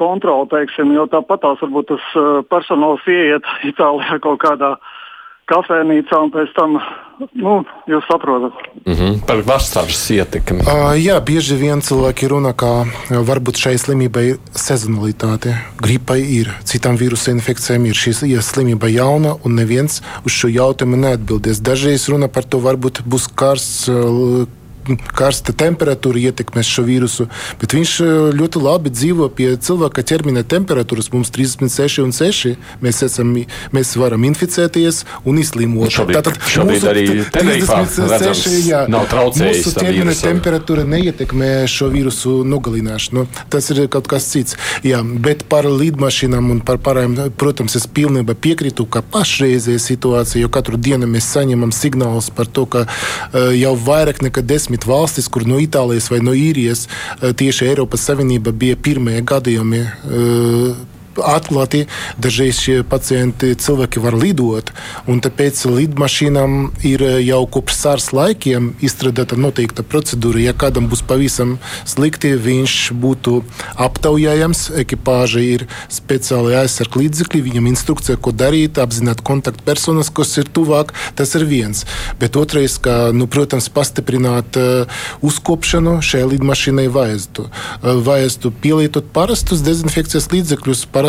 [0.00, 4.74] kontroli, teiksim, jo tāpat tās varbūt tas uh, personāls ieiet Itālijā kaut kādā
[5.50, 6.76] kafejnīcā un pēc tam,
[7.34, 7.54] nu,
[7.90, 8.54] jūs saprotat.
[8.84, 9.16] Mm -hmm.
[9.26, 10.62] Par vasaras ietekmi.
[10.62, 12.70] Uh, jā, bieži vien cilvēki runā, ka
[13.30, 14.36] varbūt šai slimībai ir
[14.66, 15.56] sezonalitāte.
[15.82, 20.96] Gripai ir, citām vīrusu infekcijām ir šī ja slimība jauna, un neviens uz šo jautājumu
[20.96, 21.62] neatbildēs.
[21.62, 23.90] Dažreiz runa par to varbūt būs karsts
[25.16, 27.26] karsta temperatūra ietekmēs šo vīrusu,
[27.60, 31.10] bet viņš e, ļoti labi dzīvo pie cilvēka ķermeņa temperatūras.
[31.14, 32.54] Mums 36 un 6.
[32.84, 33.32] Mēs, esam,
[33.74, 35.90] mēs varam inficēties un izslimot.
[35.94, 39.64] Šobrīd, Tātad šobrīd mūsu arī 36, jā, nav traucējis.
[39.64, 43.26] Mūsu ķermeņa temperatūra neietekmē šo vīrusu nogalināšanu.
[43.52, 44.56] Tas ir kaut kas cits.
[44.86, 50.52] Jā, bet par lidmašīnām un par pārējiem, protams, es pilnībā piekrītu, ka pašreizējā situācija, jo
[50.52, 55.28] katru dienu mēs saņemam signālus par to, ka uh, jau vairāk nekā desmit desmit valstis,
[55.28, 56.88] kur no Itālijas vai no īrijas
[57.22, 60.74] eh, tieši Eiropas Savienība bija pirmie gadījumi eh,
[61.18, 61.86] atklāti.
[62.20, 64.72] Dažreiz šie pacienti cilvēki var lidot,
[65.06, 70.40] tāpēc lidmašīnām ir jau kopš sārs laikiem izstrādāta noteikta procedūra.
[70.40, 73.40] Ja kādam būs pavisam slikti, viņš būtu
[73.80, 80.94] aptaujājams, ekipāža ir speciāli aizsarg līdzekļi, viņam instrukcija, ko darīt, apzināt kontaktpersonas, kas ir tuvāk,
[81.18, 81.84] tas ir viens.
[82.20, 87.46] Bet otrais, ka, nu, protams, pastiprināt uh, uzkopšanu šai lidmašīnai vajadzētu.
[87.46, 90.99] Uh, vajadzētu pielietot parastus dezinfekcijas līdzekļus, parastajās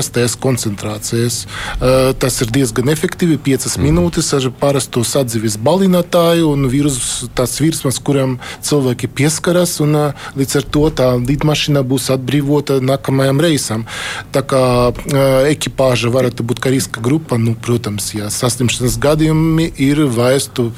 [0.42, 1.46] koncentrācijās.
[1.46, 3.40] Uh, tas ir diezgan efektīvi.
[3.42, 3.86] 5 mm.
[3.86, 9.78] minūtes ar parasto sadzīves balinātāju un vīrusu, tāds virsmas, kuram cilvēki pieskaras.
[9.84, 13.88] Un, uh, līdz ar to tā lidmašīna būs atbrīvota nākamajam reisam.
[14.36, 20.06] Tā kā uh, ekipāža varētu būt kā riska grupa, nu, protams, ja saslimšanas gadījumi ir
[20.12, 20.72] vaistu,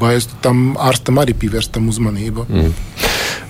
[0.00, 2.46] vaistu tam ārstam arī pievērstam uzmanību.
[2.48, 2.72] Mm.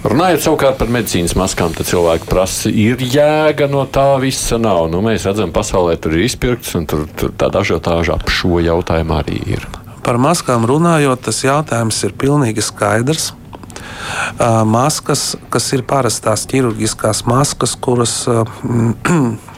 [0.04, 4.90] Runājot savukārt par medicīnas maskām, tad cilvēki prasa, ir jēga no tā visa nav.
[4.92, 9.16] Nu, mēs redzam, pasaulē tur ir izpirkts, un tur, tur tā dažādaža ap šo jautājumu
[9.16, 9.64] arī ir.
[10.04, 13.30] Par maskām runājot, tas jautājums ir pilnīgi skaidrs.
[14.68, 18.18] Maskas, kas ir parastās ķirurģiskās maskas, kuras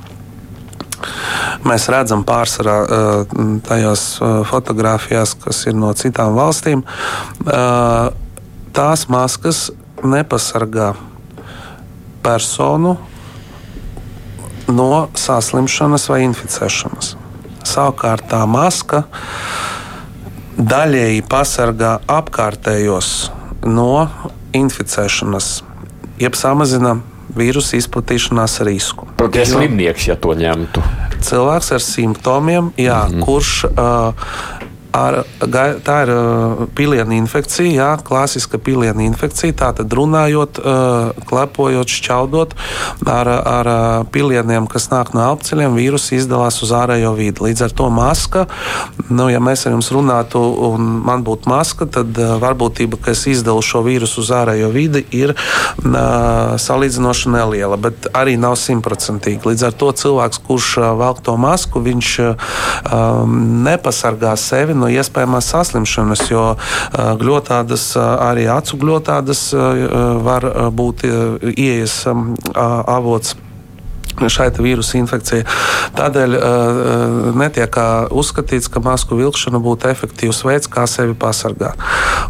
[1.69, 2.77] mēs redzam pārsvarā
[3.67, 4.05] tajās
[4.51, 6.85] fotografijās, kas ir no citām valstīm.
[8.77, 9.71] Tās maskas
[10.05, 10.93] nepasargā
[12.25, 12.97] personu
[14.67, 17.15] no saslimšanas vai inficēšanas.
[17.67, 19.05] Savukārt tā maska
[20.57, 23.11] daļēji pasargā apkārtējos
[23.67, 24.07] no
[24.57, 25.51] inficēšanas,
[26.23, 26.97] jeb samazina
[27.37, 29.09] vīrusu izplatīšanās risku.
[29.19, 30.83] Protams, slimnieks, ja to ņemtu.
[31.21, 33.25] Cilvēks ar simptomiem, jā, mm -hmm.
[33.25, 34.13] kurš uh,
[34.95, 39.55] ar, tā ir uh, piliena infekcija, jā, klasiska piliena infekcija.
[39.57, 42.55] Tātad runājot, uh, klepojot, šķaudot
[43.07, 47.45] ar, ar uh, pilieniem, kas nāk no apceļiem, vīrusi izdalās uz ārējo vidi.
[47.47, 48.47] Līdz ar to maska,
[49.11, 53.65] nu, ja mēs ar jums runātu un man būtu maska, tad varbūtība, ka es izdalu
[53.65, 55.35] šo vīrusu uz ārējo vidi, ir
[55.83, 59.43] salīdzinoši neliela, bet arī nav simtprocentīgi.
[59.47, 65.51] Līdz ar to cilvēks, kurš velk to masku, viņš um, nepasargā sevi no no iespējamās
[65.55, 66.45] saslimšanas, jo
[67.23, 69.49] gļotādas, arī acu gļotādas
[70.27, 71.07] var būt
[71.57, 73.37] ieejas avots
[74.25, 75.45] šai vīrusu infekcijai.
[75.97, 77.79] Tādēļ uh, netiek
[78.15, 81.81] uzskatīts, ka masku vilkšana būtu efektīvs veids, kā sevi pasargāt.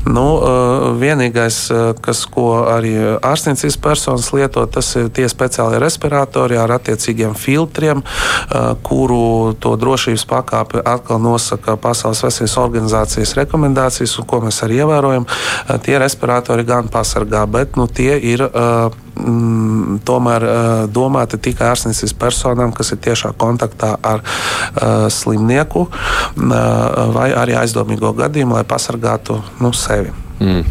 [0.06, 1.58] Nu, uh, vienīgais,
[2.02, 8.74] kas, ko arī ārstniecības personas lieto, tas ir tie speciālie respiratori ar attiecīgiem filtriem, uh,
[8.86, 15.26] kuru to drošības pakāpi atkal nosaka Pasaules veselības organizācijas rekomendācijas, un ko mēs arī ievērojam.
[15.84, 18.46] Tie respiratori gan pasargā, bet nu, tie ir.
[18.50, 25.86] Uh, mm, tomēr uh, domāti tikai ārstniecības personām, kas ir tiešā kontaktā ar uh, slimnieku
[25.88, 26.52] uh,
[27.16, 30.12] vai arī aizdomīgo gadījumu, lai pasargātu nu, sevi.
[30.40, 30.62] Mm.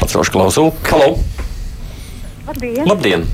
[0.00, 0.74] Pacelšu klausulu.
[0.90, 1.14] Halo!
[2.48, 2.84] Labdien!
[2.88, 3.24] Labdien.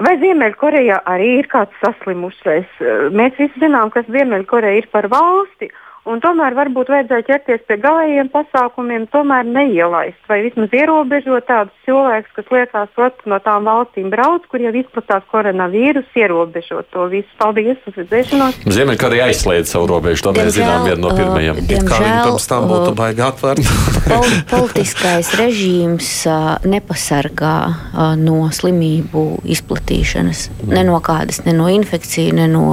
[0.00, 2.78] Vai Ziemeļkorejā arī ir kāds saslimušais?
[3.12, 5.68] Mēs visi zinām, ka Ziemeļkoreja ir par valsti,
[6.10, 12.32] Un tomēr varbūt vajadzēja ķerties pie galējiem pasākumiem, tomēr neielaist vai vismaz ierobežot tādus cilvēkus,
[12.34, 17.28] kas liekas, ka no tām valstīm brauc, kur jau izplatās koronavīrus, ierobežot to visu.
[17.38, 18.58] Paldies, uz redzēšanos.
[18.66, 21.62] Ziemeļkoreja aizslēdz savu robežu, to mēs zinām vienu no pirmajiem.
[21.86, 23.70] Kā viņi pirms tam būtu baigi atvērt?
[24.10, 30.48] pol politiskais režīms uh, nepasargā uh, no slimību izplatīšanas.
[30.58, 30.74] Mm.
[30.74, 32.66] Ne no kādas, ne no infekciju, ne no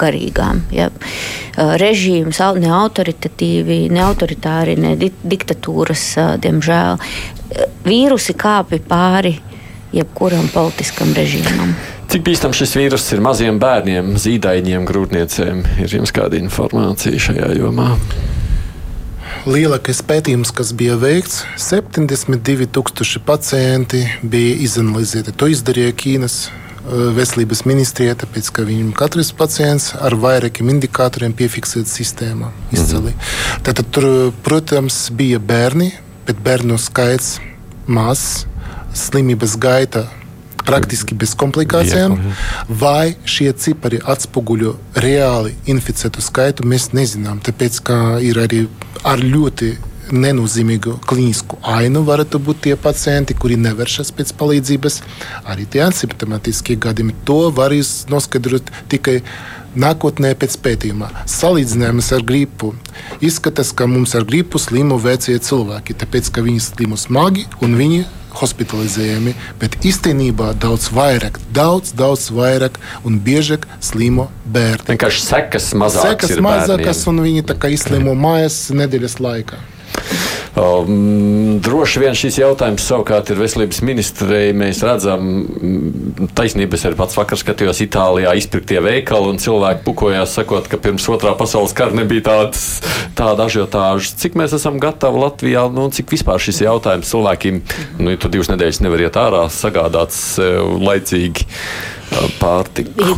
[0.00, 0.64] garīgām.
[0.74, 0.90] Ja.
[1.54, 6.06] Uh, režīms ne autoritatīvi, ne autoritāri, ne di diktatūras,
[6.44, 7.00] diemžēl.
[7.84, 9.36] Vīrusi kāpi pāri
[9.94, 11.74] jebkuram politiskam režīmam.
[12.10, 15.64] Cik bīstams šis vīrus ir maziem bērniem, zīdaiņiem, grūtniecēm?
[15.82, 17.94] Ir jums kāda informācija šajā jomā?
[19.44, 25.34] Lielākais pētījums, kas bija veikts, 72,000 pacienti bija izanalizēti.
[25.36, 26.38] To izdarīja Ķīnas
[27.16, 33.12] veselības ministrijai, tāpēc ka viņam katrs pacients ar vairākiem indikatoriem piefiksēts sistēmā izcili.
[33.12, 33.62] Mm -hmm.
[33.64, 35.92] Tātad tur, protams, bija bērni,
[36.26, 37.38] bet bērnu skaits
[37.86, 38.46] mazs,
[38.94, 40.06] slimības gaita
[40.64, 42.16] praktiski bez komplikācijām,
[42.68, 47.40] vai šie cipari atspoguļo reāli inficētu skaitu, mēs nezinām.
[47.44, 48.66] Tāpēc, ka ir arī
[49.04, 49.74] ar ļoti
[50.12, 55.00] nenozīmīgu klinisku ainu varētu būt tie pacienti, kuri nevēršas pēc palīdzības.
[55.50, 57.74] Arī tie asimptomatiskie gadījumi to var
[58.10, 59.20] noskaidrot tikai
[59.74, 61.10] nākotnē pēc pētījuma.
[61.30, 62.74] Salīdzinājums ar gripu.
[63.24, 68.04] Izskatās, ka mums ar gripu slimo vecie cilvēki, tāpēc ka viņi slimo smagi un viņi
[68.34, 74.88] hospitalizējami, bet īstenībā daudz vairāk, daudz, daudz vairāk un biežāk slimo bērni.
[74.90, 76.26] Vienkārši sekas mazākas.
[76.26, 79.60] Sekas mazākas un viņi tā kā izslimo mājas nedēļas laikā.
[80.54, 84.52] Um, droši vien šis jautājums savukārt ir veselības ministrei.
[84.54, 90.68] Mēs redzam, mm, taisnības ir pats vakar skatījos Itālijā izpirktie veikali un cilvēki pukojās, sakot,
[90.70, 92.62] ka pirms otrā pasaules kara nebija tāds,
[93.18, 94.14] tāda ažiotāža.
[94.22, 97.58] Cik mēs esam gatavi Latvijā, nu, cik vispār šis jautājums cilvēkiem,
[97.98, 101.50] nu, ja tu divas nedēļas nevar iet ārā, sagādāts laicīgi.
[102.40, 103.14] Pārtiku.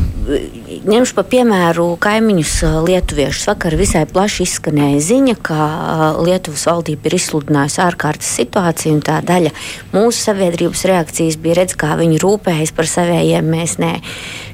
[0.86, 2.52] Ņemšu par piemēru kaimiņus
[2.86, 3.46] lietuviešus.
[3.46, 5.66] Vakar visai plaši izskanēja ziņa, ka
[6.18, 9.52] Lietuvas valdība ir izsludinājusi ārkārtas situāciju, un tā daļa
[9.92, 13.46] mūsu sabiedrības reakcijas bija redz, kā viņi rūpējas par savējiem.
[13.54, 13.92] Mēs nē.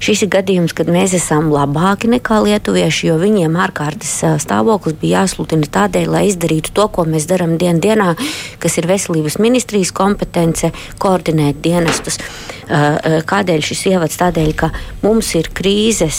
[0.03, 4.13] Šis ir gadījums, kad mēs esam labāki nekā lietuvieši, jo viņiem ārkārtas
[4.45, 8.13] stāvoklis bija jāsludina tādēļ, lai izdarītu to, ko mēs darām dien dienā,
[8.61, 12.21] kas ir veselības ministrijas kompetence, koordinēt dienestus.
[12.69, 14.21] Kādēļ šis ievads?
[14.33, 14.71] Tādēļ, ka
[15.03, 16.19] mums ir krīzes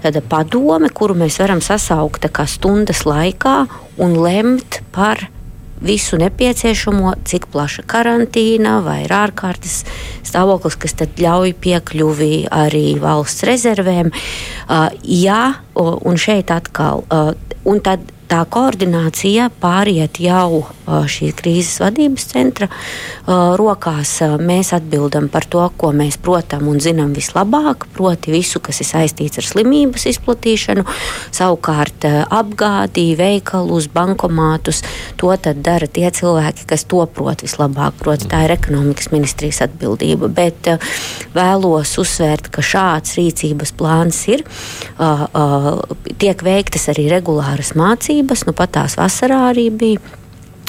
[0.00, 3.66] tāda padome, kuru mēs varam sasaukt stundas laikā
[4.00, 5.26] un lemt par
[5.84, 9.82] visu nepieciešamo, cik plaša karantīna vai ir ārkārtas
[10.24, 14.08] stāvoklis, kas ļauj piekļuvi arī valsts rezervēm.
[14.08, 17.34] Uh, jā, un šeit atkal, uh,
[17.68, 22.68] un tad tā koordinācija pāriet jau šī krīzes vadības centra
[23.26, 24.10] rokās.
[24.40, 29.40] Mēs atbildam par to, ko mēs protam un zinām vislabāk, proti visu, kas ir saistīts
[29.40, 30.84] ar slimības izplatīšanu,
[31.32, 34.82] savukārt apgādi, veikalus, bankomātus.
[35.20, 37.96] To dara tie cilvēki, kas to prot vislabāk.
[38.00, 40.28] Proti, tā ir ekonomikas ministrijas atbildība.
[40.28, 40.68] Bet
[41.36, 44.44] vēlos uzsvērt, ka šāds rīcības plāns ir.
[46.18, 48.46] Tiek veiktas arī regulāras mācības slimības.
[48.46, 50.00] Nu, pat tās vasarā arī bija,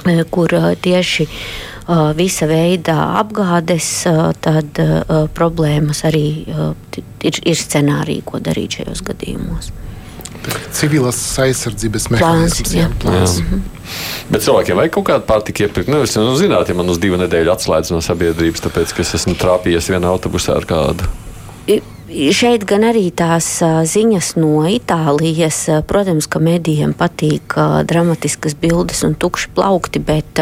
[0.05, 4.05] e, kur e, tieši e, visa veida apgādes,
[4.41, 4.79] tad
[5.33, 6.45] problēmas arī
[7.21, 9.71] ir, ir scenāriji, ko darīt šajos gadījumos.
[10.71, 12.73] Civilās aizsardzības mehānisms.
[12.73, 13.39] Jā, plāns.
[13.39, 13.45] Jā.
[13.45, 13.61] Mhm.
[14.29, 15.89] Bet cilvēkiem vajag kaut kādu pārtiku iepirkt.
[15.89, 19.15] Nu, es nu, zināt, ja man uz divu nedēļu atslēdz no sabiedrības, tāpēc, ka es
[19.17, 21.09] esmu trāpījies vienā autobusā ar kādu.
[21.67, 25.59] I Šeit gan arī tās ziņas no Itālijas.
[25.85, 27.53] Protams, ka medijiem patīk
[27.85, 30.41] dramatiskas bildes un tukši plaukti, bet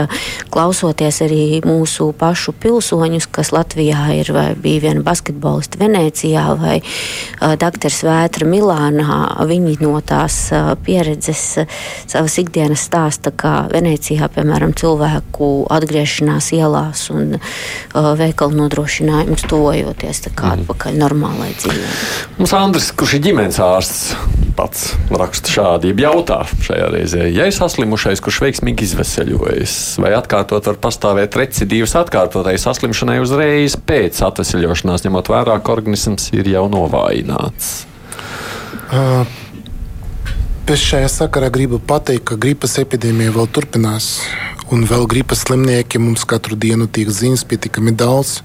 [0.53, 6.77] klausoties arī mūsu pašu pilsoņus, kas Latvijā ir vai bija viena basketbolista Venecijā vai
[7.59, 9.19] doktors Vētra Milānā,
[9.51, 10.39] viņi no tās
[10.87, 11.43] pieredzes
[12.07, 17.35] savas ikdienas stāsta, kā Venecijā, piemēram, cilvēku atgriešanās ielās un
[17.91, 20.39] veikalu nodrošinājums tuvojoties mm.
[20.55, 21.93] atpakaļ normālai dzīvē.
[22.37, 24.15] Mums Andris, kurš ir ģimenes ārsts,
[24.57, 30.79] pats raksta šādi, jautā šajā reizē, ja ir saslimušais, kurš veiksmīgi izveseļojas, vai atkārtot var
[30.81, 37.75] pastāvēt recidīvas atkārtotai saslimšanai uzreiz pēc atveseļošanās, ņemot vērā, ka organisms ir jau novājināts.
[38.87, 39.27] Uh.
[40.67, 44.17] Es šajā sakarā gribu pateikt, ka gripas epidēmija vēl turpinās,
[44.67, 48.41] un vēl gripas slimnieki mums katru dienu tiek ziņas pietiekami daudz.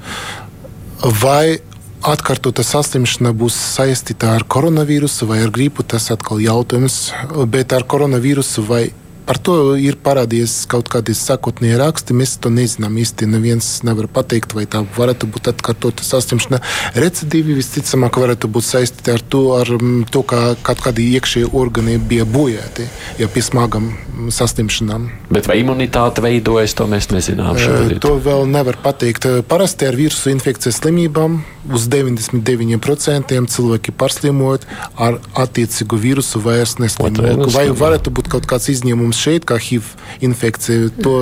[1.19, 1.59] Vai
[2.03, 7.13] atkārtota saslimšana būs saistīta ar koronavīrusu vai ar gripu, tas atkal jautājums.
[7.53, 8.85] Bet ar koronavīrusu vai
[9.23, 12.15] Par to ir parādījies kaut kādi sakotnie raksti.
[12.17, 13.29] Mēs to nezinām īsti.
[13.31, 16.59] Neviens nevar pateikt, vai tā varētu būt atkārtota saslimšana.
[16.99, 22.01] Recidīvi visticamāk varētu būt saistīti ar to, ar mm, to ka kaut kādi iekšēji organi
[22.03, 22.89] bija bojāti
[23.21, 23.93] ja pie smagām
[24.35, 25.09] saslimšanām.
[25.33, 27.55] Bet vai imunitāte veidojas, to mēs nezinām.
[27.63, 28.03] Šobrīd.
[28.03, 29.29] To vēl nevar pateikt.
[29.49, 34.65] Parasti ar vīrusu infekcijas slimībām uz 99% cilvēki pārslimot
[34.97, 37.47] ar attiecīgu vīrusu vairs neslimo.
[37.55, 39.03] Vai varētu būt kaut kāds izņēmums?
[39.03, 39.93] mums šeit, kā HIV
[40.25, 41.17] infekcija, to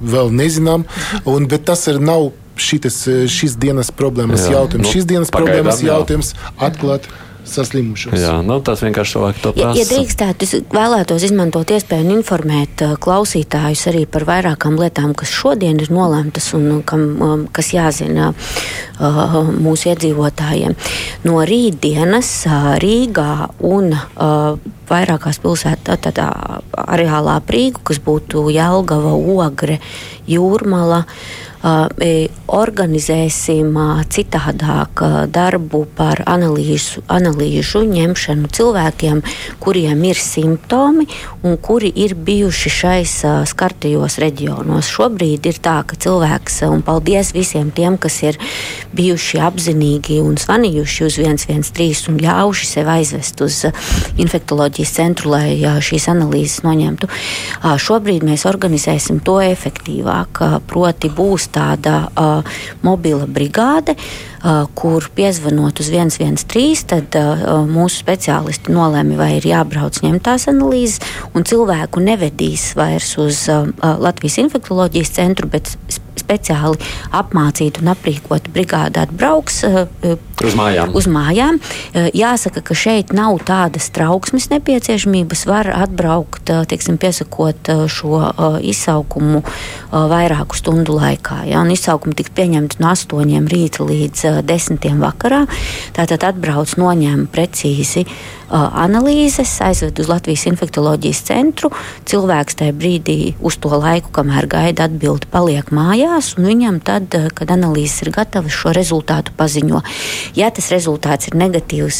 [0.00, 0.86] vēl nezinām.
[1.28, 4.86] Un, bet tas ir nav šitas, šīs dienas problēmas Jā, jautājums.
[4.86, 7.08] Nu, šīs dienas problēmas jautājums atklāt.
[7.08, 8.16] Jā saslimušos.
[8.20, 9.78] Jā, nu, tas vienkārši cilvēki to prasa.
[9.78, 15.14] Ja, ja drīkstētu, es vēlētos izmantot iespēju un informēt uh, klausītājus arī par vairākām lietām,
[15.18, 20.76] kas šodien ir nolēmtas un uh, kam, um, kas jāzina uh, mūsu iedzīvotājiem.
[21.28, 22.30] No rītdienas
[22.82, 23.32] Rīgā
[23.64, 23.92] un
[24.88, 26.28] vairākās pilsētās, tādā
[26.72, 29.78] areālā Prīgu, kas būtu Jelgava, Ogre,
[30.28, 31.04] Jūrmala.
[31.04, 31.47] Uh,
[32.48, 33.74] organizēsim
[34.14, 35.02] citādāk
[35.34, 39.22] darbu par analīžu, analīžu ņemšanu cilvēkiem,
[39.60, 41.08] kuriem ir simptomi
[41.42, 43.14] un kuri ir bijuši šais
[43.50, 44.88] skartajos reģionos.
[44.88, 48.38] Šobrīd ir tā, ka cilvēks, un paldies visiem tiem, kas ir
[48.94, 53.60] bijuši apzinīgi un zvanījuši uz 113 un ļaujuši sev aizvest uz
[54.16, 57.10] infektuoloģijas centru, lai šīs analīzes noņemtu.
[57.88, 65.90] Šobrīd mēs organizēsim to efektīvāk, proti būs tāda uh, mobila brigāde, uh, kur piezvanot uz
[65.92, 71.00] 113, tad uh, mūsu speciālisti nolēma, vai ir jābrauc ņemt tās analīzes,
[71.34, 73.68] un cilvēku nevedīs vairs uz uh,
[73.98, 75.76] Latvijas infektuoloģijas centru, bet
[76.20, 76.78] speciāli
[77.16, 80.92] apmācīta un aprīkota brigāde atbrauks uz mājām.
[80.94, 81.58] Uz mājām.
[82.14, 85.44] Jāsaka, ka šeit nav tādas trauksmes nepieciešamības.
[85.48, 88.22] Var atbraukt, tieksim, piesakot šo
[88.62, 89.42] izsaukumu
[89.90, 91.42] vairāku stundu laikā.
[91.50, 91.62] Ja?
[91.64, 95.44] Un izsaukumi tiks pieņemti no 8 rīta līdz 10 vakarā.
[95.96, 98.06] Tātad atbrauc noņem precīzi
[98.48, 101.68] analīzes, aizved uz Latvijas infektuoloģijas centru.
[102.08, 105.68] Cilvēks tajā brīdī uz to laiku, kamēr gaida atbildi, paliek
[106.08, 109.82] mājās, un viņam tad, kad analīzes ir gatavas, šo rezultātu paziņo.
[110.36, 111.98] Ja tas rezultāts ir negatīvs,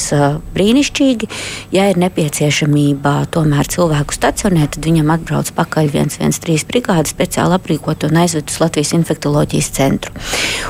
[0.54, 1.28] brīnišķīgi,
[1.72, 8.22] ja ir nepieciešamība tomēr cilvēku stacionēt, tad viņam atbrauc pakaļ 113 brigāde speciāli aprīkot un
[8.22, 10.14] aizved uz Latvijas infektuoloģijas centru.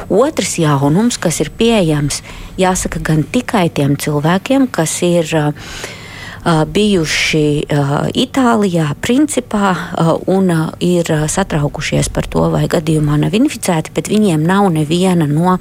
[0.09, 2.23] Otrs jaunums, kas ir pieejams,
[2.59, 5.71] jāsaka gan tikai tiem cilvēkiem, kas ir uh,
[6.45, 7.45] bijuši
[8.19, 9.73] Itālijā, principā,
[10.31, 10.53] un
[10.85, 15.59] ir satraukušies par to, vai gadījumā nav inficēti, bet viņiem nav neviena no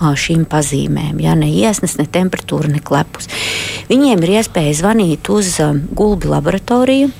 [0.00, 1.20] šīm pazīmēm.
[1.24, 3.28] Ja, ne iesnas, ne temperatūra, ne klepus.
[3.90, 5.56] Viņiem ir iespēja zvanīt uz
[5.96, 7.10] gulbi laboratoriju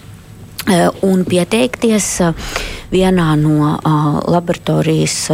[1.07, 2.21] un pieteikties
[2.91, 5.31] vienā no uh, laboratorijas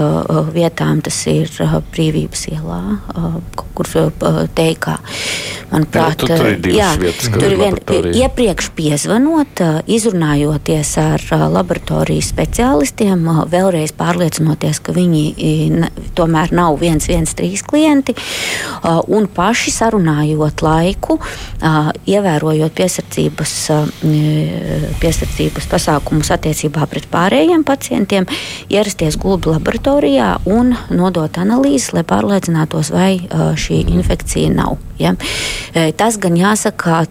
[0.53, 1.51] vietām, tas ir
[1.93, 2.81] Brīvības ielā,
[3.77, 3.89] kur
[4.57, 4.99] teikā.
[5.67, 7.79] Manuprāt, jā, tur ir divas jā, vietas, tur ir vien,
[8.21, 15.25] iepriekš piezvanot, izrunājoties ar laboratorijas speciālistiem, vēlreiz pārliecinoties, ka viņi
[16.17, 18.15] tomēr nav viens, viens, trīs klienti,
[19.11, 21.19] un paši sarunājot laiku,
[22.07, 23.91] ievērojot piesardzības, uh,
[25.17, 28.27] piesardzības pasākumus attiecībā pret pārējiem pacientiem
[28.69, 33.17] ierasties gulbi laboratorijā un nodot analīzes, lai pārliecinātos, vai
[33.57, 34.77] šī infekcija nav.
[34.97, 35.13] Ja?
[35.97, 37.03] Tas gan jāsaka,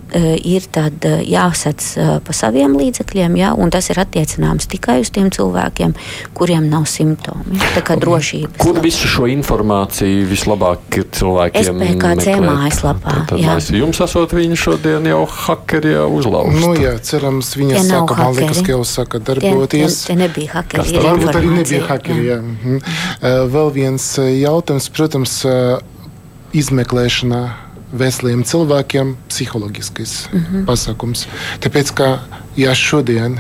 [0.41, 0.65] ir
[1.29, 1.91] jāsadz
[2.25, 3.53] pa saviem līdzekļiem, ja?
[3.53, 5.93] un tas ir attiecināms tikai uz tiem cilvēkiem,
[6.37, 7.59] kuriem nav simptomi.
[7.75, 8.57] Tā kā drošības.
[8.61, 11.81] Kur visu šo informāciju vislabāk ir cilvēkiem?
[11.81, 13.17] SPKC mājaslapā.
[13.75, 16.57] Jums esot viņu šodien jau hakeri jau uzlauzt.
[16.61, 18.29] Nu jā, cerams, viņa ja saka,
[18.65, 19.99] ka jau saka darboties.
[20.01, 20.97] Tie, tie, tie nebija hakeri.
[21.05, 22.25] Varbūt arī nebija hakeri.
[22.29, 22.39] Jā.
[22.41, 22.79] Mhm.
[23.55, 25.37] Vēl viens jautājums, protams,
[26.55, 27.43] izmeklēšanā
[27.95, 30.65] veseliem cilvēkiem psiholoģiskais mm -hmm.
[30.69, 31.25] pasākums.
[31.63, 32.07] Tāpēc, ka
[32.57, 33.39] ja šodien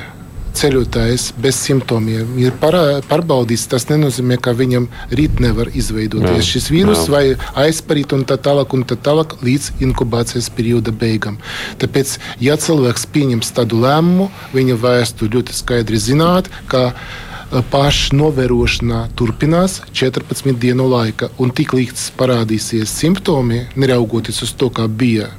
[0.55, 7.05] ceļotājs bez simptomiem ir pārbaudīts, tas nenozīmē, ka viņam rīt nevar izveidoties jā, šis vīrus
[7.05, 7.11] jā.
[7.13, 7.23] vai
[7.65, 11.39] aizparīt un tā tālāk, un tā tālāk līdz inkubācijas perioda beigām.
[11.81, 16.91] Tāpēc, ja cilvēks pieņems tādu lēmumu, viņa vajadzētu ļoti skaidri zināt, ka
[17.71, 21.29] paša novērošana turpinās 14 dienu laika.
[21.41, 25.29] Un tiklīdz parādīsies simptomi, neraugoties uz to, kā bija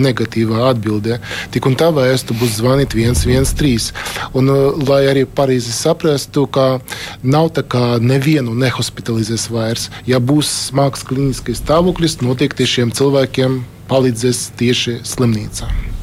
[0.00, 1.18] negatīvā atbildē,
[1.52, 3.92] tik un tā vērstu būs zvanīt 113.
[4.38, 4.48] Un,
[4.88, 6.80] lai arī pareizi saprastu, ka
[7.22, 9.90] nav tā kā nevienu nehospitalizēs vairs.
[10.08, 15.99] Ja būs smags kliniskais stāvoklis, noteikti šiem cilvēkiem palīdzēs tieši slimnīcā.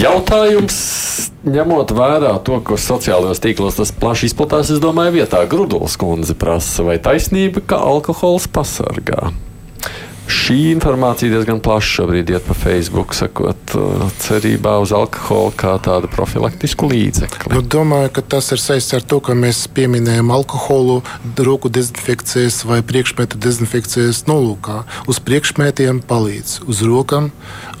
[0.00, 0.76] Jautājums,
[1.46, 6.96] ņemot vērā to, ka sociālajos tīklos plaši izplatās, es domāju, vietā Grudulas kundze prasa, vai
[7.02, 9.30] taisnība, ka alkohols pasargā.
[10.24, 16.08] Šī informācija diezgan plaši šobrīd iet pa Facebook, sakot, uh, cerībā uz alkoholu kā tādu
[16.08, 17.52] profilaktisku līdzekli.
[17.52, 21.02] Nu, domāju, ka tas ir saistīts ar to, ka mēs pieminējam alkoholu
[21.36, 24.78] roku dezinfekcijas vai priekšmetu dezinfekcijas nolūkā.
[25.12, 27.28] Uz priekšmetiem palīdz, uz rokām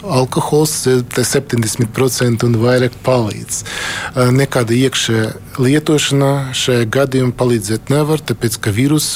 [0.04, 0.76] alkohols
[1.16, 3.62] 70% un vairāk palīdz.
[3.64, 5.32] Uh, nekāda iekšējā
[5.64, 9.14] lietošana šajā gadījumā palīdzēt nevar, tāpēc ka vīrus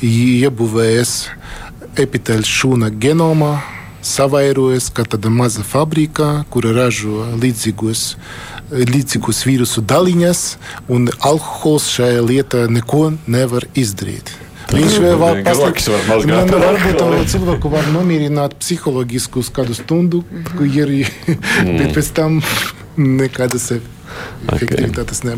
[0.00, 1.16] iebūvējas
[1.98, 3.56] epiteļs šūna genomā
[4.02, 8.04] savairojas kā tāda maza fabrika, kura ražo līdzīgos,
[8.72, 10.40] līdzīgos vīrusu daļiņas,
[10.92, 14.34] un alkohols šajā lietā neko nevar izdarīt.
[14.72, 16.28] Viņš vēl pastāv.
[16.30, 20.22] Man varbūt cilvēku var nomierināt psiholoģisku uz kādu stundu,
[21.02, 21.74] ir, mm.
[21.76, 22.40] bet pēc tam
[22.96, 25.28] nekādas efektivitātes okay.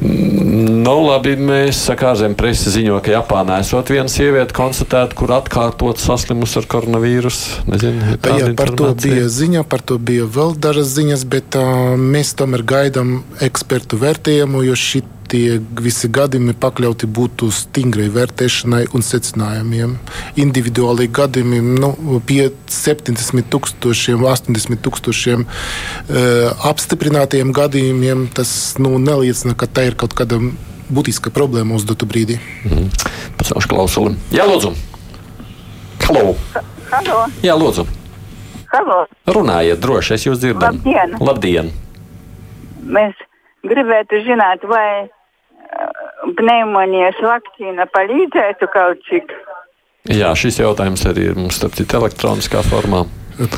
[0.00, 6.00] Nu, labi, mēs sakām, ārzemju presa ziņo, ka Japānā esot viena sieviete konstatēta, kur atkārtot
[6.00, 7.66] saslimusi ar koronavīrusu.
[7.68, 12.32] Nezinu, Jā, par to bija ziņa, par to bija vēl dažas ziņas, bet uh, mēs
[12.38, 19.94] tomēr gaidām ekspertu vērtējumu, jo šī tie visi gadījumi pakļauti būtu stingrai vērtēšanai un secinājumiem.
[20.42, 21.92] Individuāli gadījumi nu,
[22.26, 26.24] pie 70 tūkstošiem, 80 tūkstošiem e,
[26.70, 28.52] apstiprinātiem gadījumiem tas
[28.82, 30.40] nu, neliecina, ka tā ir kaut kāda
[30.90, 32.40] būtiska problēma uz dotu brīdi.
[32.66, 32.90] Mm.
[33.38, 34.16] Pacelšu klausuli.
[34.34, 34.74] Jā, lūdzu!
[36.08, 36.34] Halo!
[36.90, 37.22] Halo.
[37.46, 37.86] Jā, lūdzu!
[38.70, 39.04] Halo.
[39.30, 40.78] Runājiet droši, es jūs dzirdam.
[40.82, 41.16] Labdien!
[41.22, 41.72] Labdien.
[42.90, 43.18] Mēs
[43.66, 45.10] gribētu zināt, vai
[46.38, 49.32] pneimonijas vakcīna palīdzētu kaut cik?
[50.10, 53.04] Jā, šis jautājums arī ir mums starp citu elektroniskā formā.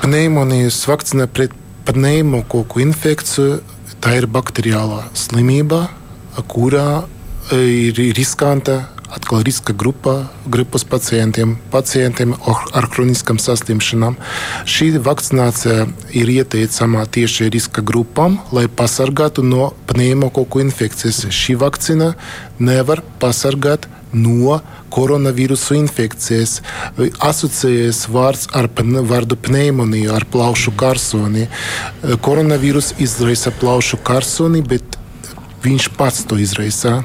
[0.02, 1.54] Pneimonijas vakcīna pret
[1.86, 3.60] pneimokoku infekciju
[4.02, 5.84] tā ir bakteriālā slimība,
[6.50, 7.04] kurā
[7.54, 8.80] ir riskanta
[9.12, 12.34] atkal riska grupā, grupas pacientiem, pacientiem
[12.72, 14.16] ar kroniskām saslimšanām.
[14.68, 15.86] Šī vakcinācija
[16.16, 21.26] ir ieteicama tieši riska grupām, lai pasargātu no pneimokoku infekcijas.
[21.28, 22.12] Šī vakcīna
[22.62, 24.60] nevar pasargāt no
[24.92, 26.60] koronavīrusu infekcijas.
[27.00, 28.68] Asociējas vārds ar
[29.12, 31.48] vārdu pneimoniju, ar plaušu karsoni.
[32.24, 34.98] Koronavīrus izraisa plaušu karsoni, bet
[35.64, 37.00] viņš pats to izraisa.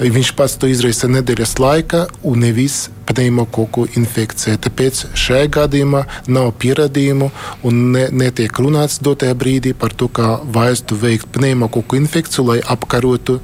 [0.00, 4.58] Viņš pats to izraisa nedēļas laikā, un nevis pneimokoku infekcija.
[4.64, 7.30] Tāpēc šajā gadījumā nav pierādījumu
[7.66, 13.38] un ne, netiek runāts dotajā brīdī par to, kā vajadzētu veikt pneimokoku infekciju, lai apkarotu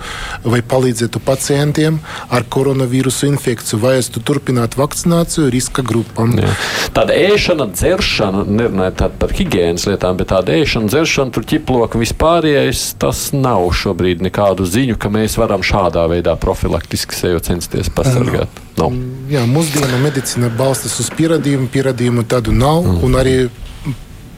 [0.44, 2.00] vai palīdzētu pacientiem
[2.30, 3.80] ar koronavīrusu infekciju.
[3.84, 6.36] Vajadzētu turpināt vakcināciju riska grupām.
[6.40, 6.54] Jā.
[6.96, 13.28] Tāda ēšana, dzeršana, nerunājot par higiēnas lietām, bet tāda ēšana, dzeršana, tur ķiploka vispārējais, tas
[13.36, 18.61] nav šobrīd nekādu ziņu, ka mēs varam šādā veidā profilaktiski sevi censties pasargāt.
[18.81, 18.95] Nav.
[19.31, 22.87] Jā, mūsdienu medicīna balstās uz pierādījumu, pierādījumu tādu nav.
[22.87, 23.18] Mm.
[23.20, 23.35] Arī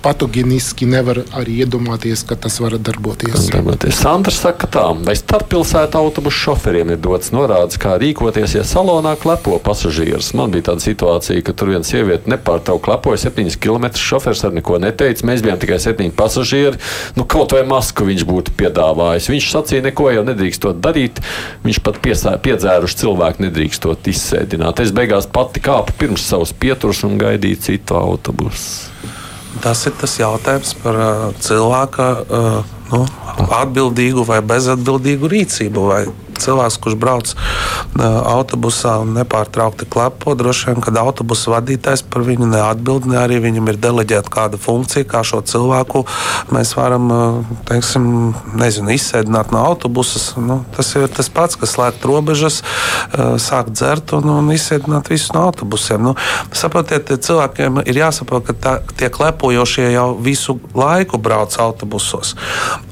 [0.02, 3.48] patogēniski nevar arī iedomāties, ka tas var darboties.
[3.52, 3.96] darboties.
[4.02, 9.58] Sandra saka, tā, vai starppilsētu autobusu šoferiem ir dots norādes, kā rīkoties, ja salonā klepo
[9.62, 10.32] pasažieris.
[10.38, 13.90] Man bija tāda situācija, ka tur viena sieviete nepārtraukti klepoja 7 km.
[14.02, 15.26] Šofers ar neko neteica.
[15.28, 16.80] Mēs bijām tikai 7 pasažieri.
[17.16, 19.30] Nu, kaut vai masku viņš būtu piedāvājis.
[19.32, 21.22] Viņš sacīja, neko jau nedrīkstot darīt.
[21.66, 24.82] Viņš pat piedzēruši cilvēku nedrīkstot izsēdināt.
[24.82, 28.91] Es beigās pati kāpu pirms savas pieturas un gaidīju citu autobusu.
[29.60, 30.96] Tas ir tas jautājums par
[31.44, 33.04] cilvēka uh, nu,
[33.62, 35.88] atbildīgu vai bezatbildīgu rīcību.
[35.92, 36.04] Vai
[36.42, 38.02] cilvēks, kurš brauc uh,
[38.32, 43.70] autobusā un nepārtraukti klepo, droši vien, kad autobusa vadītājs par viņu neatbild, ne arī viņam
[43.72, 46.04] ir deleģēta kāda funkcija, kā šo cilvēku
[46.54, 48.06] mēs varam uh, teiksim,
[48.58, 50.20] nezinu, izsēdināt no autobusa.
[50.42, 55.32] Nu, tas ir tas pats, kas slēgt robežas, uh, sākt dzert un, un izsēdināt visus
[55.36, 56.02] no autobusiem.
[56.02, 56.16] Nu,
[56.56, 62.34] saprotiet, cilvēkiem ir jāsaprot, ka tā, tie klepojošie jau visu laiku brauc autobusos.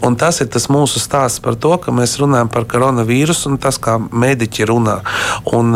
[0.07, 3.59] Un tas ir tas mūsu stāsts par to, ka mēs runājam par koronavīrusu vīrusu un
[3.61, 5.01] tas, kā mediķi runā.
[5.53, 5.74] Un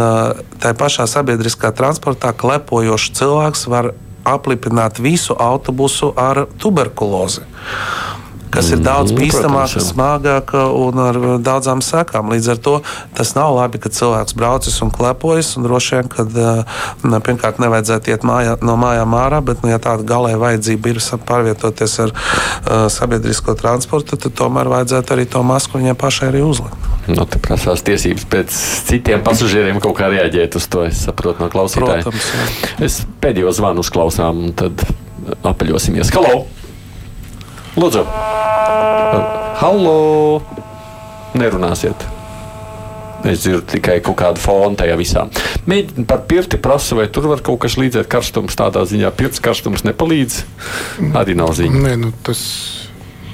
[0.63, 3.93] tā pašā sabiedriskā transportā klepojošs cilvēks var
[4.25, 7.45] aplipināt visu autobusu ar tuberkulozi
[8.55, 12.31] kas ir daudz mm, bīstamāka, smagāka un ar daudzām sekām.
[12.33, 12.75] Līdz ar to
[13.17, 15.55] tas nav labi, ka cilvēks braucis un klepojas.
[15.59, 19.81] Un droši vien, ka ne, pirmkārt nevajadzētu iet mājā, no mājām ārā, bet, nu, ja
[19.83, 25.81] tāda galēja vajadzība ir pārvietoties ar uh, sabiedrisko transportu, tad tomēr vajadzētu arī to masku
[25.81, 26.91] viņai pašai arī uzlikt.
[27.11, 30.87] Nu, tā prasās tiesības pēc citiem pasažieriem kaut kā reaģēt uz to.
[30.89, 32.05] Es saprotu no klausītājiem.
[32.07, 32.77] Protams, jā.
[32.89, 34.87] es pēdējo zvanu uzklausām, un tad
[35.45, 36.13] apaļosimies.
[36.17, 36.64] Halo!
[37.75, 38.05] Lūdzu!
[39.59, 40.43] Halo!
[41.35, 42.05] Nerunāsiet!
[43.27, 45.25] Es dzirdu tikai kaut kādu fonu tajā visā.
[45.67, 48.55] Mēģinu par pirti prasu, vai tur var kaut kas līdzēt karstums.
[48.59, 50.43] Tādā ziņā pirts karstums nepalīdz.
[51.19, 51.83] Arī nav ziņa.
[51.89, 52.45] Nē, nu, tas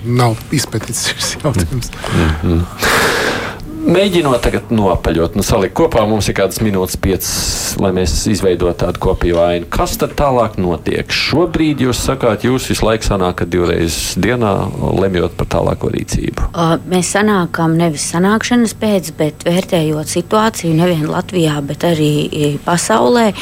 [0.07, 1.91] nav izpētīts šis jautājums.
[2.15, 3.20] Mm -hmm.
[3.91, 7.31] Mēģinot tagad nopaļot, nu, salikt kopā, mums ir kādas minūtes, piecas,
[7.83, 9.67] lai mēs izveidotu tādu kopīgu ainu.
[9.67, 11.11] Kas tad tālāk notiek?
[11.11, 14.53] Šobrīd jūs sakāt, jūs visu laiku sanākat divreiz dienā,
[14.95, 16.53] lemjot par tālāko rīcību.
[16.93, 23.33] Mēs sanākam nevis sanākšanas pēc, bet vērtējot situāciju nevien Latvijā, bet arī pasaulē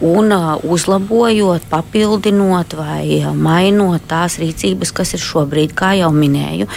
[0.00, 0.32] un
[0.64, 6.68] uzlabojot, papildinot vai mainot tās rīcības, kas ir šobrīd, kā jau minēju,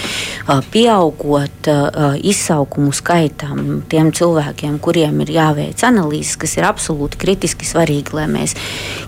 [0.73, 1.69] pieaugot
[2.19, 8.57] izsaukumu skaitam tiem cilvēkiem, kuriem ir jāveic analīzes, kas ir absolūti kritiski svarīgi, lai mēs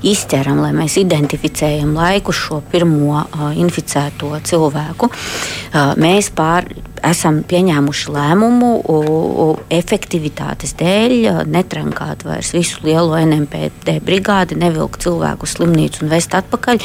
[0.05, 3.25] izķeram, lai mēs identificējam laiku šo pirmo
[3.59, 5.11] inficēto cilvēku.
[5.99, 6.71] Mēs pār
[7.09, 8.71] esam pieņēmuši lēmumu
[9.73, 16.81] efektivitātes dēļ netrankāt vairs visu lielo NMPD brigādi, nevilkt cilvēku uz slimnīcu un vest atpakaļ,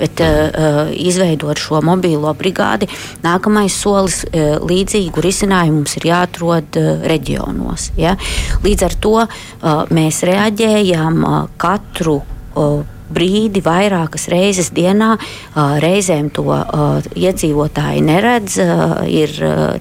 [0.00, 2.88] bet uh, izveidot šo mobīlo brigādi.
[3.24, 7.90] Nākamais solis uh, līdzīgu risinājumu mums ir jāatrod uh, reģionos.
[8.00, 8.16] Ja?
[8.64, 15.14] Līdz ar to uh, mēs reaģējam uh, katru uh, brīdi, vairākas reizes dienā.
[15.54, 16.46] Reizēm to
[17.18, 18.58] iedzīvotāji neredz.
[19.12, 19.34] Ir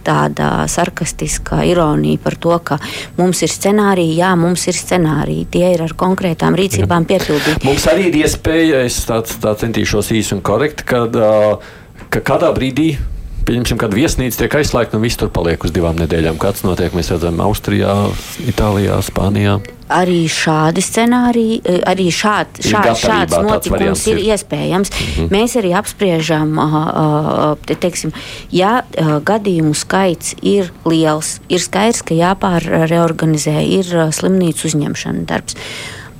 [0.05, 2.79] tāda sarkastiska ironija par to, ka
[3.19, 5.47] mums ir scenāriji, jā, mums ir scenāriji.
[5.55, 7.65] Tie ir ar konkrētām rīcībām piepildīti.
[7.67, 11.17] Mums arī ir iespēja, es tā, tā centīšos īsi un korekti, kad,
[12.11, 12.93] ka kādā brīdī
[13.47, 16.39] pieņemsim, kad viesnīca tiek aizslēgta un viss tur paliek uz divām nedēļām.
[16.41, 17.93] Kāds notiek, mēs redzam, Austrijā,
[18.49, 19.59] Itālijā, Spānijā.
[19.91, 24.35] Arī šādi scenāriji, eh, arī šād, šād, šāds notikums ir ir.
[24.35, 24.89] iespējams.
[24.89, 25.29] Mm -hmm.
[25.35, 26.55] Mēs arī apspriežam,
[27.65, 28.13] te, teiksim,
[28.51, 35.55] ja uh, gadījumu skaits ir liels, ir skaidrs, ka jāpārreorganizē, ir uh, slimnīcu uzņemšana darbs.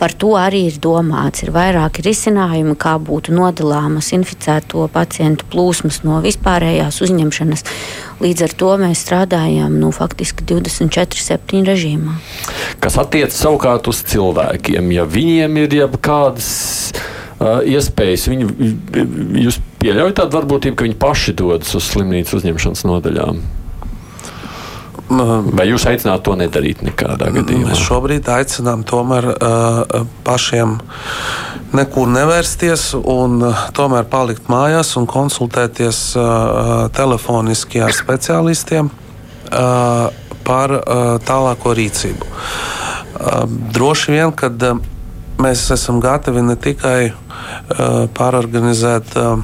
[0.02, 1.44] Par to arī ir domāts.
[1.46, 7.66] Ir vairāki risinājumi, kā būtu nodalāmas inficēto pacientu plūsmas no vispārējās uzņemšanas.
[8.24, 12.18] Līdz ar to mēs strādājam nu, faktiski 24-7 režīmā.
[12.82, 16.52] Kas attiecas savukārt uz cilvēkiem, ja viņiem ir jau kādas
[16.98, 18.50] uh, iespējas, viņi,
[19.46, 23.44] jūs pieļaujat tādu varbūtību, ka viņi paši dodas uz slimnīcu uzņemšanas nodaļām?
[25.12, 27.72] Vai jūs aicināt to nedarīt nekādā gadījumā?
[27.72, 30.78] Mēs šobrīd aicinām tomēr uh, pašiem
[31.76, 40.08] nekur nevērsties un uh, tomēr palikt mājās un konsultēties uh, telefoniski ar speciālistiem uh,
[40.48, 42.32] par uh, tālāko rīcību.
[42.32, 43.46] Uh,
[43.76, 44.80] droši vien, kad uh,
[45.42, 49.44] mēs esam gatavi ne tikai uh, pārorganizēt uh,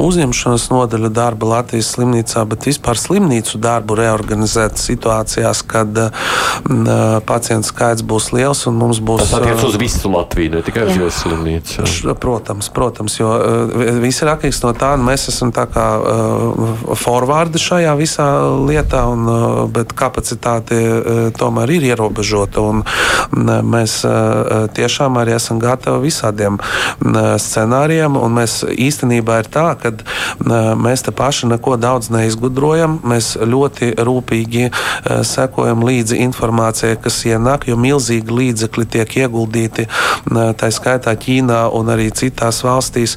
[0.00, 8.04] uzņemšanas nodaļu darba Latvijas slimnīcā, bet vispār slimnīcu darbu reorganizēt situācijās, kad uh, pacientu skaits
[8.06, 9.24] būs liels un mums būs.
[9.24, 12.14] Tas attiecas uz visu Latviju, ne tikai uz jūsu slimnīcu.
[12.20, 13.30] Protams, protams, jo
[14.02, 15.86] viss ir atkarīgs no tā, nu, mēs esam tā kā
[17.00, 18.28] forvārdi šajā visā
[18.66, 19.28] lietā, un,
[19.74, 20.78] bet kapacitāte
[21.38, 22.64] tomēr ir ierobežota.
[22.64, 22.84] Un,
[23.74, 24.00] mēs
[24.76, 26.58] tiešām arī esam gatavi visādiem
[27.00, 32.98] scenārijiem, un mēs īstenībā ir tā, ka uh, mēs te paši neko daudz neizgudrojam.
[33.04, 40.52] Mēs ļoti rūpīgi uh, sekojam līdzi informācijai, kas ienāk, jo milzīgi līdzekļi tiek ieguldīti uh,
[40.56, 43.16] tā skaitā Ķīnā un arī citās valstīs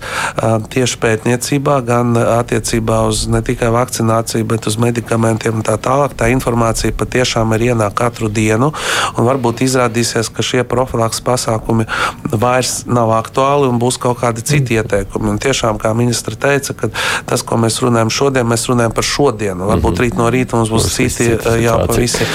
[0.74, 6.16] tieši pētniecībā, gan attiecībā uz ne tikai vakcināciju, bet uz medikamentiem un tā tālāk.
[6.18, 8.72] Tā informācija patiešām ir ienāk katru dienu,
[9.18, 11.88] un varbūt izrādīsies, ka šie profilaks pasākumi
[12.32, 15.34] vairs nav aktuāli un būs kaut kādi citi ieteikumi.
[15.34, 16.88] Un tiešām, kā ministra teica, ka
[17.28, 19.68] tas, ko mēs runājam šodien, mēs runājam par šodienu.
[19.74, 21.88] Varbūt rīt no rīta mums būs Būs citi cita jā, situācija.
[21.88, 22.26] pavisi.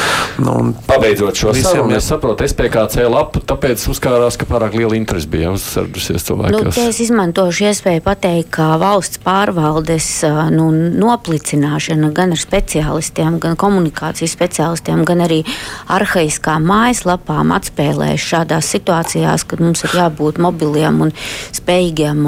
[0.44, 5.50] Nu, Pabeidzot šo sarunu, es saprotu, SPKC lapu, tāpēc uzkārās, ka pārāk liela interese bija
[5.56, 6.74] uzsardusies Nu, cilvēkos.
[6.74, 10.08] te es izmantošu iespēju pateikt, ka valsts pārvaldes
[10.52, 10.68] nu,
[10.98, 15.44] noplicināšana gan ar speciālistiem, gan komunikācijas speciālistiem, gan arī
[15.88, 21.12] arhaiskām mājaslapām atspēlēs šādās situācijās, kad mums ir jābūt mobiliem un
[21.54, 22.26] spējīgiem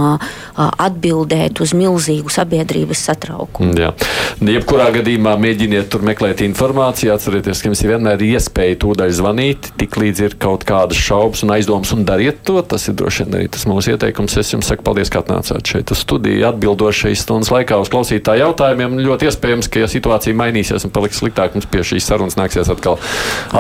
[0.57, 3.75] atbildēt uz milzīgu sabiedrības satraukumu.
[3.81, 3.93] Jā.
[4.41, 7.13] Jebkurā gadījumā mēģiniet tur meklēt informāciju.
[7.15, 11.55] Atcerieties, ka jums ir vienmēr iespēja tūdaļ zvanīt, tik līdz ir kaut kādas šaubas un
[11.57, 12.61] aizdomas, un dariet to.
[12.63, 14.39] Tas ir droši vien arī tas mūsu ieteikums.
[14.41, 18.99] Es jums saku paldies, ka atnācāt šeit uz studiju, atbildošais stundas laikā uz klausītāju jautājumiem.
[19.05, 22.99] Ļoti iespējams, ka, ja situācija mainīsies un paliks sliktāk, mums pie šīs sarunas nāksies atkal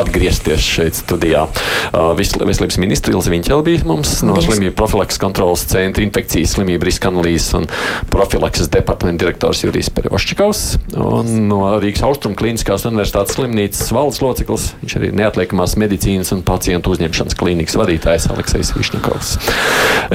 [0.00, 1.46] atgriezties šeit studijā.
[1.90, 7.10] Uh, Veselības ministra Ilza Viņķela bija mums no slimību profilaks kontrolas centra infekcijas slimību riska
[7.10, 7.68] analīzes un
[8.10, 10.62] profilakses departamenta direktors Jurijs Periošķikovs
[10.98, 14.66] un no Rīgas Austrum Kliniskās universitātes slimnīcas valdes loceklis.
[14.82, 19.32] Viņš arī neatliekamās medicīnas un pacientu uzņemšanas klīnikas vadītājs Aleksis Višņakovs.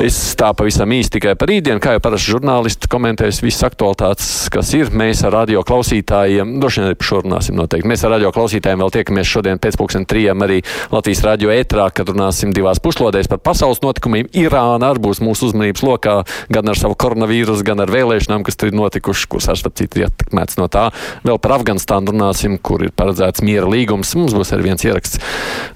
[0.01, 4.73] Es tā pavisam īsti tikai par rītdienu, kā jau parasti žurnālisti komentēs visas aktualitātes, kas
[4.75, 4.91] ir.
[4.95, 7.89] Mēs ar radio klausītājiem, droši vien arī par šo runāsim noteikti.
[7.89, 12.11] Mēs ar radio klausītājiem vēl tiekamies šodien pēc pusdien trijiem arī Latvijas radio ētrā, kad
[12.11, 14.29] runāsim divās puslodēs par pasaules notikumiem.
[14.35, 16.17] Irāna arī būs mūsu uzmanības lokā
[16.51, 19.99] gan ar savu koronavīrusu, gan ar vēlēšanām, kas tur ir notikušas, kuras ar starp citu
[19.99, 20.87] ir ietekmēts no tā.
[21.25, 24.15] Vēl par Afganistānu runāsim, kur ir paredzēts miera līgums.
[24.19, 25.21] Mums būs arī viens ieraksts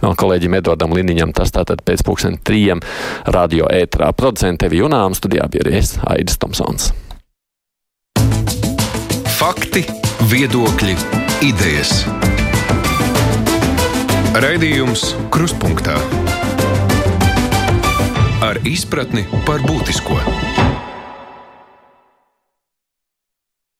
[0.03, 1.34] no kolēģiem Edvardam Liniņam.
[1.38, 2.84] Tas tātad pēc pusdien trijiem
[3.28, 4.12] radio ētrā.
[4.18, 6.91] Producente Vijunām studijā bija arī es, Aidis Tomsons.
[9.39, 9.86] Fakti,
[10.32, 10.97] viedokļi,
[11.47, 12.03] idejas.
[14.39, 15.95] Raidījums Krustpunktā
[18.45, 20.20] ar izpratni par būtisko.